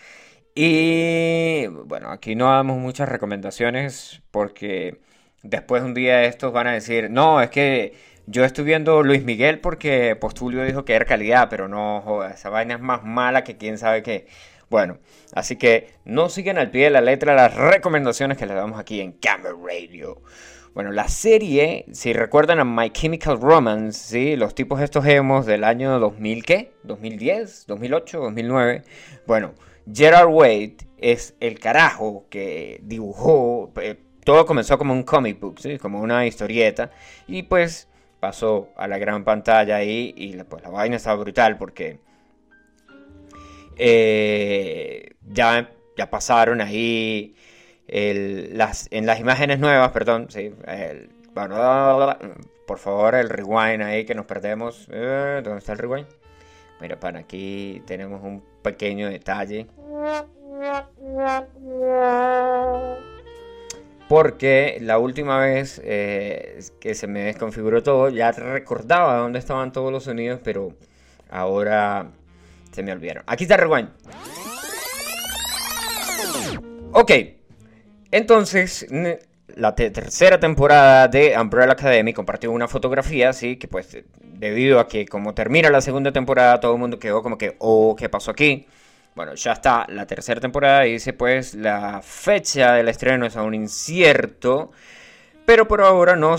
[0.56, 5.00] Y bueno, aquí no damos muchas recomendaciones porque
[5.44, 7.94] después un día estos van a decir, no, es que
[8.26, 12.74] yo estoy viendo Luis Miguel porque Postulio dijo que era calidad, pero no, esa vaina
[12.74, 14.26] es más mala que quién sabe qué.
[14.70, 14.98] Bueno,
[15.32, 19.00] así que no sigan al pie de la letra las recomendaciones que les damos aquí
[19.00, 20.20] en Camera Radio.
[20.74, 24.36] Bueno, la serie, si recuerdan a My Chemical Romance, ¿sí?
[24.36, 26.72] Los tipos estos emos del año 2000, ¿qué?
[26.84, 27.66] ¿2010?
[27.66, 28.34] ¿2008?
[28.34, 28.84] ¿2009?
[29.26, 29.54] Bueno,
[29.90, 35.78] Gerard Way es el carajo que dibujó, eh, todo comenzó como un comic book, ¿sí?
[35.78, 36.90] Como una historieta,
[37.26, 37.88] y pues
[38.20, 42.00] pasó a la gran pantalla ahí y pues la vaina estaba brutal porque
[43.78, 47.34] eh, ya, ya pasaron ahí
[47.86, 48.88] en las
[49.20, 51.10] imágenes nuevas, perdón, sí, el-
[52.66, 54.88] por favor el rewind ahí que nos perdemos.
[54.92, 56.06] Eh, ¿Dónde está el rewind?
[56.80, 59.66] Mira, para aquí tenemos un pequeño detalle.
[64.08, 69.92] Porque la última vez eh, que se me desconfiguró todo, ya recordaba dónde estaban todos
[69.92, 70.72] los sonidos, pero
[71.30, 72.10] ahora
[72.78, 73.24] se me olvidaron.
[73.26, 73.88] Aquí está rewind.
[76.92, 77.10] Ok,
[78.12, 78.86] entonces
[79.56, 84.86] la te- tercera temporada de Umbrella Academy compartió una fotografía, sí, que pues debido a
[84.86, 88.30] que como termina la segunda temporada, todo el mundo quedó como que, oh, ¿qué pasó
[88.30, 88.66] aquí?
[89.16, 93.54] Bueno, ya está la tercera temporada y dice pues la fecha del estreno es aún
[93.54, 94.70] incierto,
[95.48, 96.36] pero por ahora no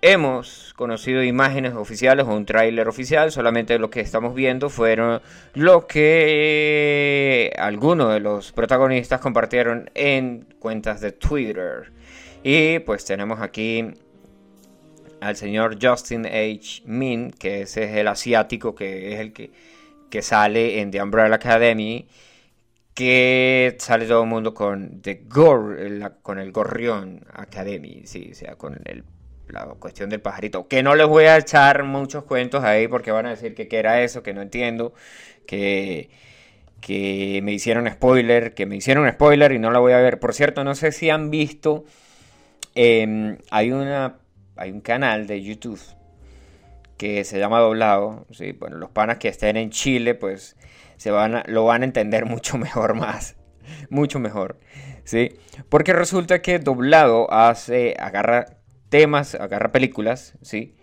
[0.00, 5.20] hemos conocido imágenes oficiales o un tráiler oficial, solamente lo que estamos viendo fueron
[5.54, 11.90] lo que algunos de los protagonistas compartieron en cuentas de Twitter.
[12.44, 13.92] Y pues tenemos aquí
[15.20, 16.82] al señor Justin H.
[16.84, 19.50] Min, que ese es el asiático, que es el que,
[20.08, 22.06] que sale en The Umbrella Academy,
[22.94, 28.34] que sale todo el mundo con The Gor, la- con el Gorrión Academy, sí, o
[28.34, 29.04] sea, con el-
[29.48, 30.68] la cuestión del pajarito.
[30.68, 33.78] Que no les voy a echar muchos cuentos ahí porque van a decir que qué
[33.78, 34.92] era eso, que no entiendo,
[35.46, 36.10] que,
[36.80, 40.18] que me hicieron spoiler, que me hicieron spoiler y no la voy a ver.
[40.20, 41.84] Por cierto, no sé si han visto,
[42.74, 44.18] em, hay una,
[44.56, 45.80] hay un canal de YouTube
[46.96, 48.26] que se llama Doblado.
[48.30, 48.52] ¿sí?
[48.52, 50.56] Bueno, los panas que estén en Chile, pues
[51.02, 53.34] se van a- lo van a entender mucho mejor más.
[53.90, 54.60] Mucho mejor.
[55.02, 55.30] ¿sí?
[55.68, 58.46] Porque resulta que Doblado hace, agarra
[58.88, 60.76] temas, agarra películas, ¿sí?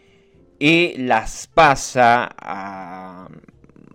[0.60, 3.30] Y las pasa a,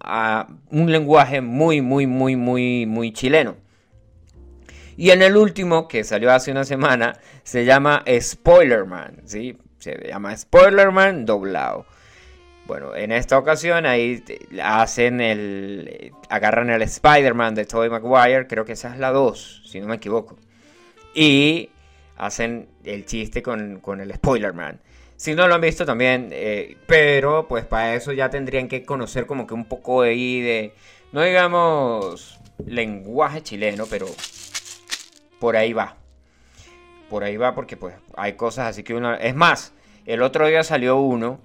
[0.01, 3.57] a un lenguaje muy, muy, muy, muy, muy chileno.
[4.97, 9.59] Y en el último, que salió hace una semana, se llama Spoilerman, ¿sí?
[9.79, 11.85] Se llama Spoilerman doblado.
[12.67, 14.25] Bueno, en esta ocasión ahí
[14.62, 16.12] hacen el...
[16.31, 19.97] agarran el Spider-Man de Tobey Maguire, creo que esa es la 2, si no me
[19.97, 20.39] equivoco.
[21.15, 21.71] Y
[22.17, 24.81] hacen el chiste con, con el Spoilerman.
[25.17, 29.27] Si no lo han visto también, eh, pero pues para eso ya tendrían que conocer
[29.27, 30.75] como que un poco de ahí de,
[31.12, 34.07] no digamos lenguaje chileno, pero
[35.39, 35.97] por ahí va.
[37.11, 39.15] Por ahí va porque pues hay cosas así que uno...
[39.15, 39.73] Es más,
[40.07, 41.41] el otro día salió uno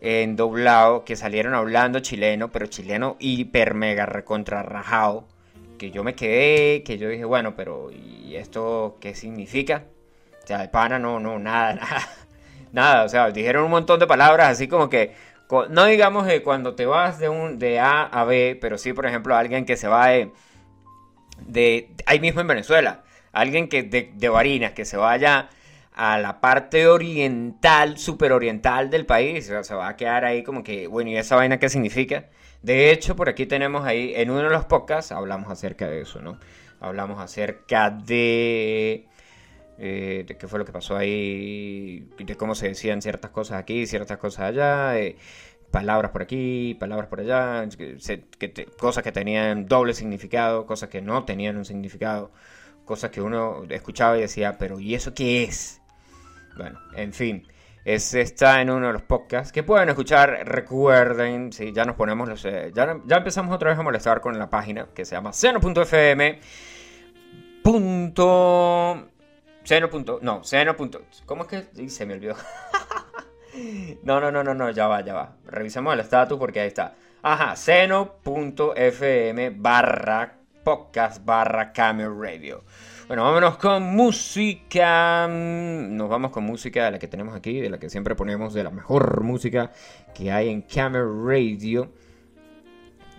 [0.00, 5.26] en doblado que salieron hablando chileno, pero chileno hiper mega recontra rajado.
[5.78, 9.84] Que yo me quedé, que yo dije, bueno, pero ¿y esto qué significa?
[10.42, 12.08] O sea, el pana no, no, nada, nada.
[12.72, 15.14] Nada, o sea, dijeron un montón de palabras así como que,
[15.70, 19.06] no digamos de cuando te vas de, un, de A a B, pero sí, por
[19.06, 20.30] ejemplo, alguien que se va de,
[21.46, 25.48] de ahí mismo en Venezuela, alguien que de, de Barinas, que se vaya
[25.98, 30.86] a la parte oriental, super oriental del país, se va a quedar ahí como que,
[30.86, 32.28] bueno, ¿y esa vaina qué significa?
[32.62, 36.20] De hecho, por aquí tenemos ahí, en uno de los podcasts, hablamos acerca de eso,
[36.22, 36.38] ¿no?
[36.80, 39.08] Hablamos acerca de...
[39.78, 43.86] eh, de qué fue lo que pasó ahí, de cómo se decían ciertas cosas aquí,
[43.86, 45.16] ciertas cosas allá, eh,
[45.70, 47.66] palabras por aquí, palabras por allá,
[48.78, 52.30] cosas que tenían doble significado, cosas que no tenían un significado,
[52.84, 55.80] cosas que uno escuchaba y decía, pero ¿y eso qué es?
[56.58, 57.46] Bueno, en fin,
[57.84, 60.40] está en uno de los podcasts que pueden escuchar.
[60.44, 62.44] Recuerden, si ya nos ponemos los.
[62.44, 66.40] eh, ya, ya empezamos otra vez a molestar con la página que se llama seno.fm.
[67.62, 69.08] Punto.
[69.62, 69.88] Seno.
[70.20, 70.74] No, seno.
[71.26, 71.68] ¿Cómo es que?
[71.80, 72.34] y se me olvidó.
[74.02, 75.36] no, no, no, no, no, ya va, ya va.
[75.46, 76.96] Revisemos el estatus porque ahí está.
[77.22, 80.34] Ajá, seno.fm barra
[80.64, 82.64] podcast barra camera radio.
[83.08, 85.26] Bueno, vámonos con música.
[85.26, 88.62] Nos vamos con música de la que tenemos aquí, de la que siempre ponemos, de
[88.62, 89.72] la mejor música
[90.14, 91.90] que hay en Camera Radio.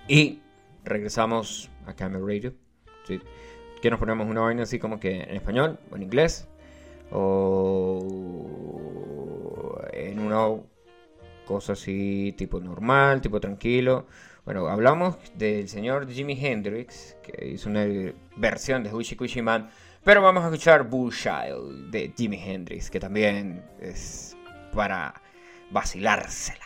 [0.08, 0.44] Y
[0.86, 2.54] regresamos a Camera Radio.
[3.08, 3.20] ¿sí?
[3.82, 4.28] ¿Qué nos ponemos?
[4.28, 6.48] Una vaina así como que en español o en inglés.
[7.12, 8.06] O
[9.92, 10.50] en una
[11.46, 14.06] cosa así tipo normal, tipo tranquilo.
[14.50, 17.86] Bueno, hablamos del señor Jimi Hendrix, que hizo una
[18.36, 19.70] versión de Hushy Cushy Man,
[20.04, 24.36] pero vamos a escuchar Bullshield de Jimi Hendrix, que también es
[24.74, 25.14] para
[25.70, 26.66] vacilársela.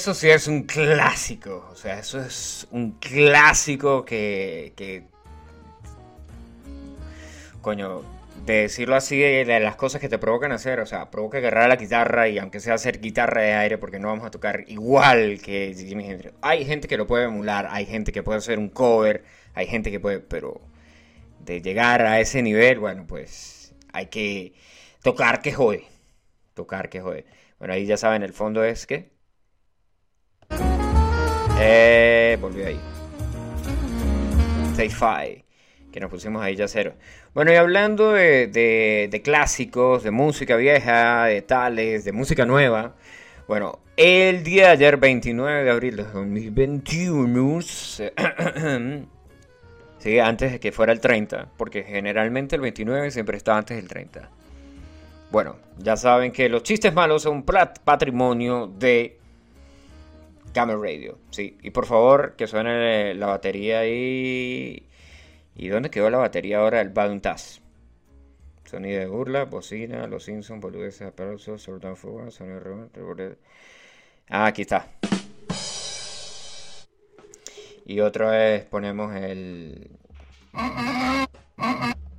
[0.00, 1.68] Eso sí es un clásico.
[1.70, 5.04] O sea, eso es un clásico que.
[7.60, 8.00] coño,
[8.46, 10.80] de decirlo así, de, de las cosas que te provocan hacer.
[10.80, 14.08] O sea, provoca agarrar la guitarra y aunque sea hacer guitarra de aire, porque no
[14.08, 16.34] vamos a tocar igual que Jimi Hendrix.
[16.40, 19.22] Hay gente que lo puede emular, hay gente que puede hacer un cover,
[19.52, 20.20] hay gente que puede.
[20.20, 20.62] Pero
[21.40, 24.54] de llegar a ese nivel, bueno, pues hay que
[25.02, 25.84] tocar que jode.
[26.54, 27.26] Tocar que jode.
[27.58, 29.19] Bueno, ahí ya saben, el fondo es que.
[31.60, 32.80] Eh, volvió ahí.
[34.74, 35.44] Sci-Fi.
[35.92, 36.94] Que nos pusimos ahí ya cero.
[37.34, 42.94] Bueno, y hablando de, de- clásicos, de música vieja, de tales, de música nueva.
[43.48, 48.12] Bueno, el día de ayer, 29 de abril de 2021, se-
[49.98, 53.86] Sí, antes de que fuera el 30, porque generalmente el 29 siempre está antes del
[53.86, 54.30] 30.
[55.30, 59.19] Bueno, ya saben que los chistes malos son patrimonio de
[60.52, 61.58] Camel Radio, sí.
[61.62, 64.88] Y por favor, que suene la batería ahí.
[65.54, 67.60] ¿Y dónde quedó la batería ahora del Bountas?
[68.64, 72.60] Sonido de burla, bocina, los Simpsons, boludeces, aplausos, Sordan Fuga, sonido
[73.16, 73.36] de
[74.28, 74.88] Ah, aquí está.
[77.84, 79.90] Y otra vez ponemos el...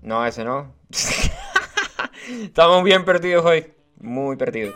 [0.01, 0.73] No, ese no.
[2.43, 3.65] Estamos bien perdidos hoy.
[3.99, 4.75] Muy perdidos.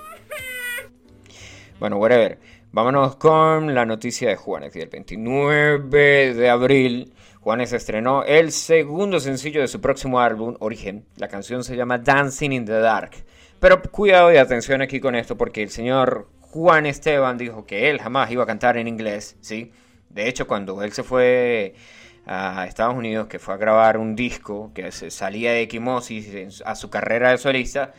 [1.79, 2.39] Bueno, whatever.
[2.76, 4.76] Vámonos con la noticia de Juanes.
[4.76, 11.05] El 29 de abril, Juanes estrenó el segundo sencillo de su próximo álbum, Origen.
[11.15, 13.11] La canción se llama Dancing in the Dark.
[13.61, 18.01] Pero cuidado y atención aquí con esto, porque el señor Juan Esteban dijo que él
[18.01, 19.71] jamás iba a cantar en inglés, ¿sí?
[20.09, 21.76] De hecho, cuando él se fue
[22.26, 26.76] a Estados Unidos, que fue a grabar un disco que se salía de Equimosis a
[26.76, 27.93] su carrera de solista,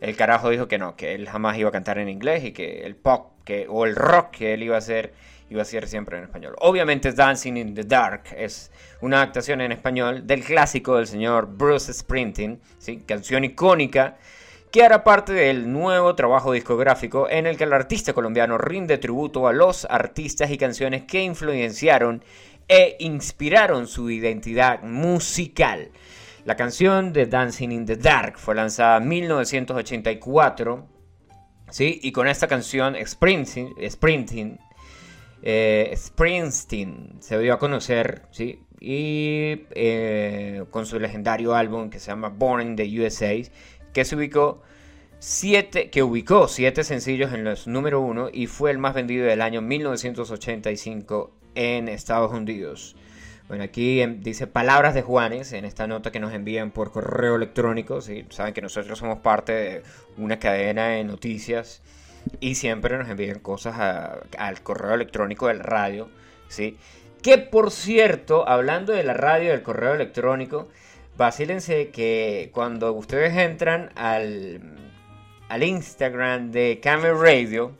[0.00, 2.86] el carajo dijo que no, que él jamás iba a cantar en inglés y que
[2.86, 5.12] el pop que, o el rock que él iba a hacer
[5.50, 6.56] iba a ser siempre en español.
[6.60, 8.70] Obviamente Dancing in the Dark es
[9.00, 13.02] una adaptación en español del clásico del señor Bruce Springsteen, ¿sí?
[13.06, 14.16] canción icónica
[14.70, 19.46] que hará parte del nuevo trabajo discográfico en el que el artista colombiano rinde tributo
[19.46, 22.24] a los artistas y canciones que influenciaron
[22.66, 25.90] e inspiraron su identidad musical.
[26.44, 30.88] La canción de Dancing in the Dark fue lanzada en 1984,
[31.70, 32.00] ¿sí?
[32.02, 34.58] y con esta canción Springsteen, Springsteen,
[35.42, 38.60] eh, Springsteen se dio a conocer, ¿sí?
[38.80, 43.34] y eh, con su legendario álbum que se llama Born in the USA,
[43.92, 44.62] que se ubicó
[45.18, 49.40] siete, que ubicó siete sencillos en los número uno y fue el más vendido del
[49.40, 52.94] año 1985 en Estados Unidos.
[53.48, 57.36] Bueno, aquí em, dice palabras de Juanes en esta nota que nos envían por correo
[57.36, 58.00] electrónico.
[58.00, 58.24] ¿sí?
[58.30, 59.82] Saben que nosotros somos parte de
[60.16, 61.82] una cadena de noticias
[62.40, 66.08] y siempre nos envían cosas al correo electrónico del radio.
[66.48, 66.78] ¿sí?
[67.22, 70.68] Que por cierto, hablando de la radio y del correo electrónico,
[71.16, 74.60] vacílense que cuando ustedes entran al,
[75.50, 77.72] al Instagram de Camel Radio,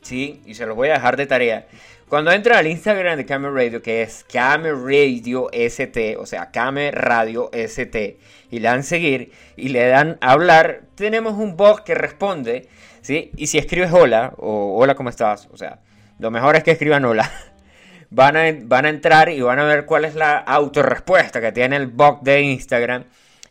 [0.00, 0.42] ¿sí?
[0.44, 1.66] Y se los voy a dejar de tarea.
[2.12, 6.92] Cuando entran al Instagram de Camel Radio, que es Camel Radio ST, o sea, Camel
[6.92, 8.18] Radio ST,
[8.50, 12.68] y le dan seguir y le dan hablar, tenemos un bot que responde,
[13.00, 13.30] ¿sí?
[13.38, 15.48] Y si escribes hola o hola, ¿cómo estás?
[15.54, 15.78] O sea,
[16.18, 17.32] lo mejor es que escriban hola.
[18.10, 21.76] Van a, van a entrar y van a ver cuál es la autorrespuesta que tiene
[21.76, 23.04] el bot de Instagram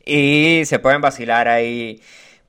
[0.05, 1.99] y se pueden vacilar ahí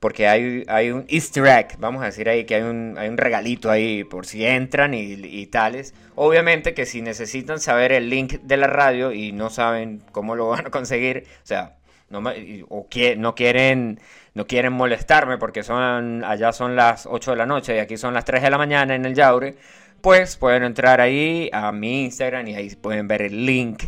[0.03, 3.15] porque hay, hay un easter egg, vamos a decir ahí que hay un, hay un
[3.15, 5.93] regalito ahí por si entran y, tales.
[6.15, 10.49] Obviamente que si necesitan saber el link de la radio y no saben cómo lo
[10.49, 11.77] van a conseguir, o sea,
[12.09, 12.85] no, me- o
[13.15, 14.01] no quieren
[14.33, 18.13] no quieren molestarme porque son allá son las 8 de la noche y aquí son
[18.13, 19.55] las 3 de la mañana en el Yaure,
[20.01, 23.83] pues pueden entrar ahí a mi Instagram y ahí pueden ver el link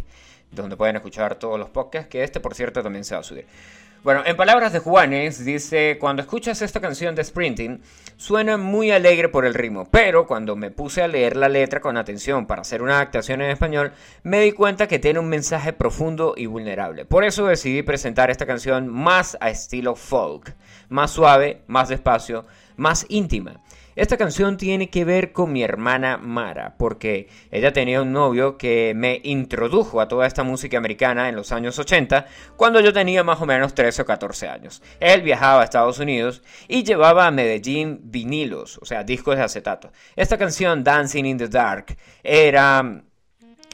[0.49, 3.45] donde pueden escuchar todos los podcasts, que este por cierto también se va a subir.
[4.05, 7.81] Bueno, en palabras de Juanes, dice, cuando escuchas esta canción de Sprinting,
[8.17, 11.97] suena muy alegre por el ritmo, pero cuando me puse a leer la letra con
[11.97, 16.35] atención para hacer una adaptación en español, me di cuenta que tiene un mensaje profundo
[16.37, 17.05] y vulnerable.
[17.05, 20.53] Por eso decidí presentar esta canción más a estilo folk,
[20.87, 22.45] más suave, más despacio,
[22.77, 23.59] más íntima.
[23.95, 28.91] Esta canción tiene que ver con mi hermana Mara, porque ella tenía un novio que
[28.93, 32.25] me introdujo a toda esta música americana en los años 80,
[32.57, 34.83] cuando yo tenía más o menos 13 o 14 años.
[34.99, 39.93] Él viajaba a Estados Unidos y llevaba a Medellín vinilos, o sea, discos de acetato.
[40.17, 43.01] Esta canción, Dancing in the Dark, era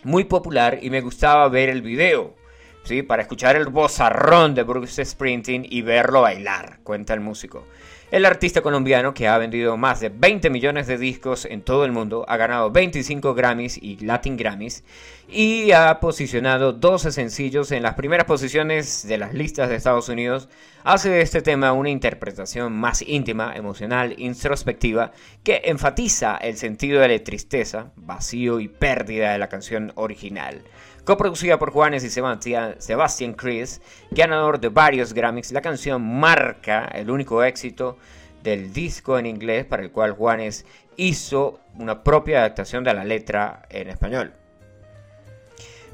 [0.03, 2.35] muy popular y me gustaba ver el video.
[2.83, 3.01] ¿sí?
[3.01, 7.65] Para escuchar el bozarrón de Bruce Springsteen y verlo bailar, cuenta el músico.
[8.11, 11.93] El artista colombiano, que ha vendido más de 20 millones de discos en todo el
[11.93, 14.83] mundo, ha ganado 25 Grammys y Latin Grammys
[15.29, 20.49] y ha posicionado 12 sencillos en las primeras posiciones de las listas de Estados Unidos,
[20.83, 27.07] hace de este tema una interpretación más íntima, emocional, introspectiva, que enfatiza el sentido de
[27.07, 30.63] la tristeza, vacío y pérdida de la canción original.
[31.03, 33.81] Coproducida por Juanes y Sebastián, Sebastian Chris,
[34.11, 37.97] ganador de varios Grammys, la canción marca el único éxito
[38.43, 40.63] del disco en inglés para el cual Juanes
[40.97, 44.33] hizo una propia adaptación de la letra en español.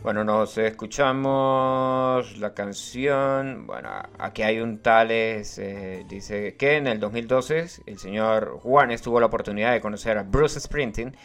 [0.03, 3.66] Bueno, nos escuchamos la canción.
[3.66, 3.89] Bueno,
[4.20, 5.58] aquí hay un tales.
[5.58, 10.24] eh, dice que en el 2012 el señor Juanes tuvo la oportunidad de conocer a
[10.24, 11.16] Bruce Springsteen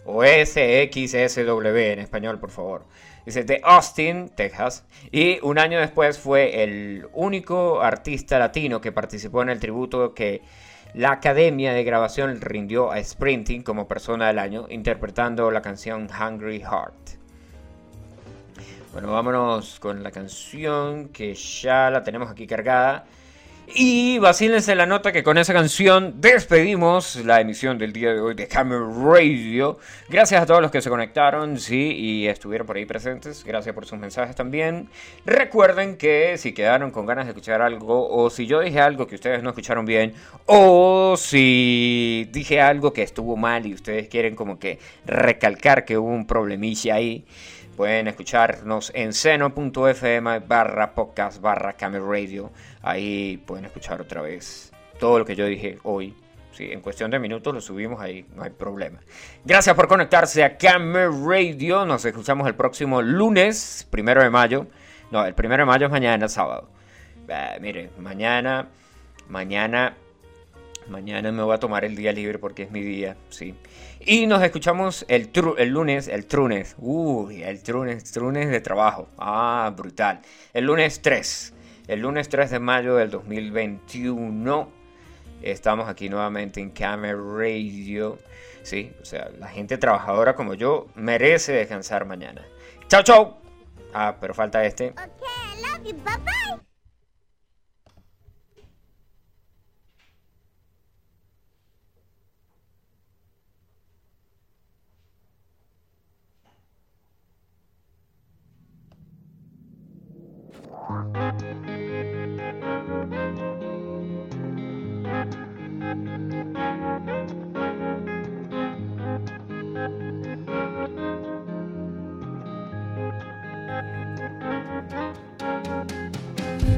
[0.05, 2.85] o SXSW en español, por favor.
[3.25, 9.41] Dice de Austin, Texas, y un año después fue el único artista latino que participó
[9.43, 10.43] en el tributo que
[10.93, 16.61] la Academia de Grabación rindió a Springsteen como persona del año, interpretando la canción Hungry
[16.61, 17.23] Heart.
[18.93, 23.07] Bueno, vámonos con la canción que ya la tenemos aquí cargada.
[23.69, 28.35] Y vacílense la nota que con esa canción despedimos la emisión del día de hoy
[28.35, 29.79] de Camera Radio.
[30.11, 33.45] Gracias a todos los que se conectaron, sí, y estuvieron por ahí presentes.
[33.45, 34.89] Gracias por sus mensajes también.
[35.25, 39.15] Recuerden que si quedaron con ganas de escuchar algo, o si yo dije algo que
[39.15, 40.13] ustedes no escucharon bien,
[40.45, 46.09] o si dije algo que estuvo mal y ustedes quieren como que recalcar que hubo
[46.09, 47.25] un problemilla ahí.
[47.77, 52.51] Pueden escucharnos en seno.fm barra podcast barra Camel Radio.
[52.83, 54.71] Ahí pueden escuchar otra vez
[55.01, 56.15] todo lo que yo dije hoy.
[56.53, 59.01] Sí, en cuestión de minutos lo subimos ahí, no hay problema.
[59.43, 61.87] Gracias por conectarse a Camel Radio.
[61.87, 64.67] Nos escuchamos el próximo lunes, primero de mayo.
[65.11, 66.69] No, el primero de mayo es mañana, sábado.
[67.27, 68.69] Eh, mire, mañana,
[69.29, 69.97] mañana,
[70.89, 73.55] mañana me voy a tomar el día libre porque es mi día, sí.
[74.05, 76.75] Y nos escuchamos el, tru- el lunes, el trunes.
[76.79, 79.09] Uy, el trunes, trunes de trabajo.
[79.19, 80.21] Ah, brutal.
[80.53, 81.55] El lunes 3.
[81.89, 84.69] El lunes 3 de mayo del 2021.
[85.43, 88.19] Estamos aquí nuevamente en Camera Radio.
[88.63, 92.43] Sí, o sea, la gente trabajadora como yo merece descansar mañana.
[92.89, 93.39] Chao, chao.
[93.95, 94.91] Ah, pero falta este.
[94.91, 96.03] Okay, I love.
[96.05, 96.72] Bye bye.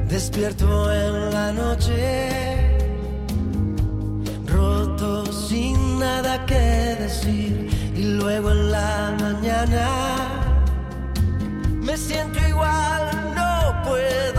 [0.08, 2.68] Despierto en la noche,
[4.46, 7.68] roto sin nada que decir.
[7.96, 9.88] Y luego en la mañana
[11.80, 13.10] me siento igual,
[13.84, 14.33] puedo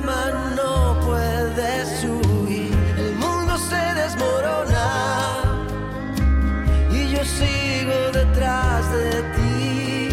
[0.00, 2.72] no puedes huir.
[2.96, 4.88] El mundo se desmorona
[6.90, 10.08] y yo sigo detrás de ti.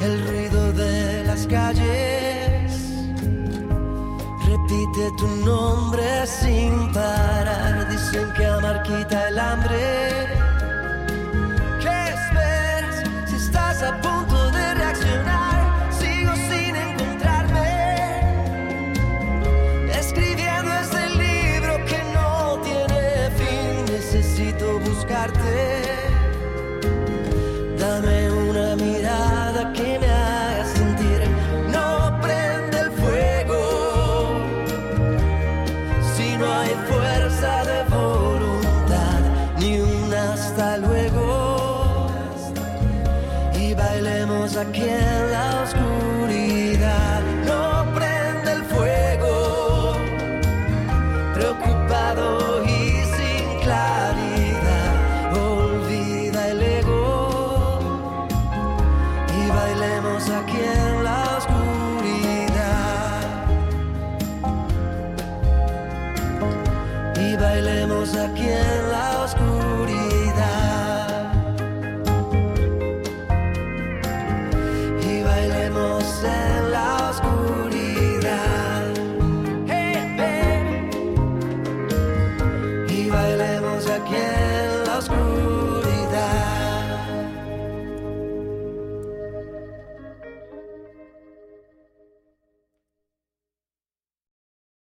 [0.00, 2.72] El ruido de las calles
[4.46, 7.88] repite tu nombre sin parar.
[7.90, 10.49] Dicen que amar quita el hambre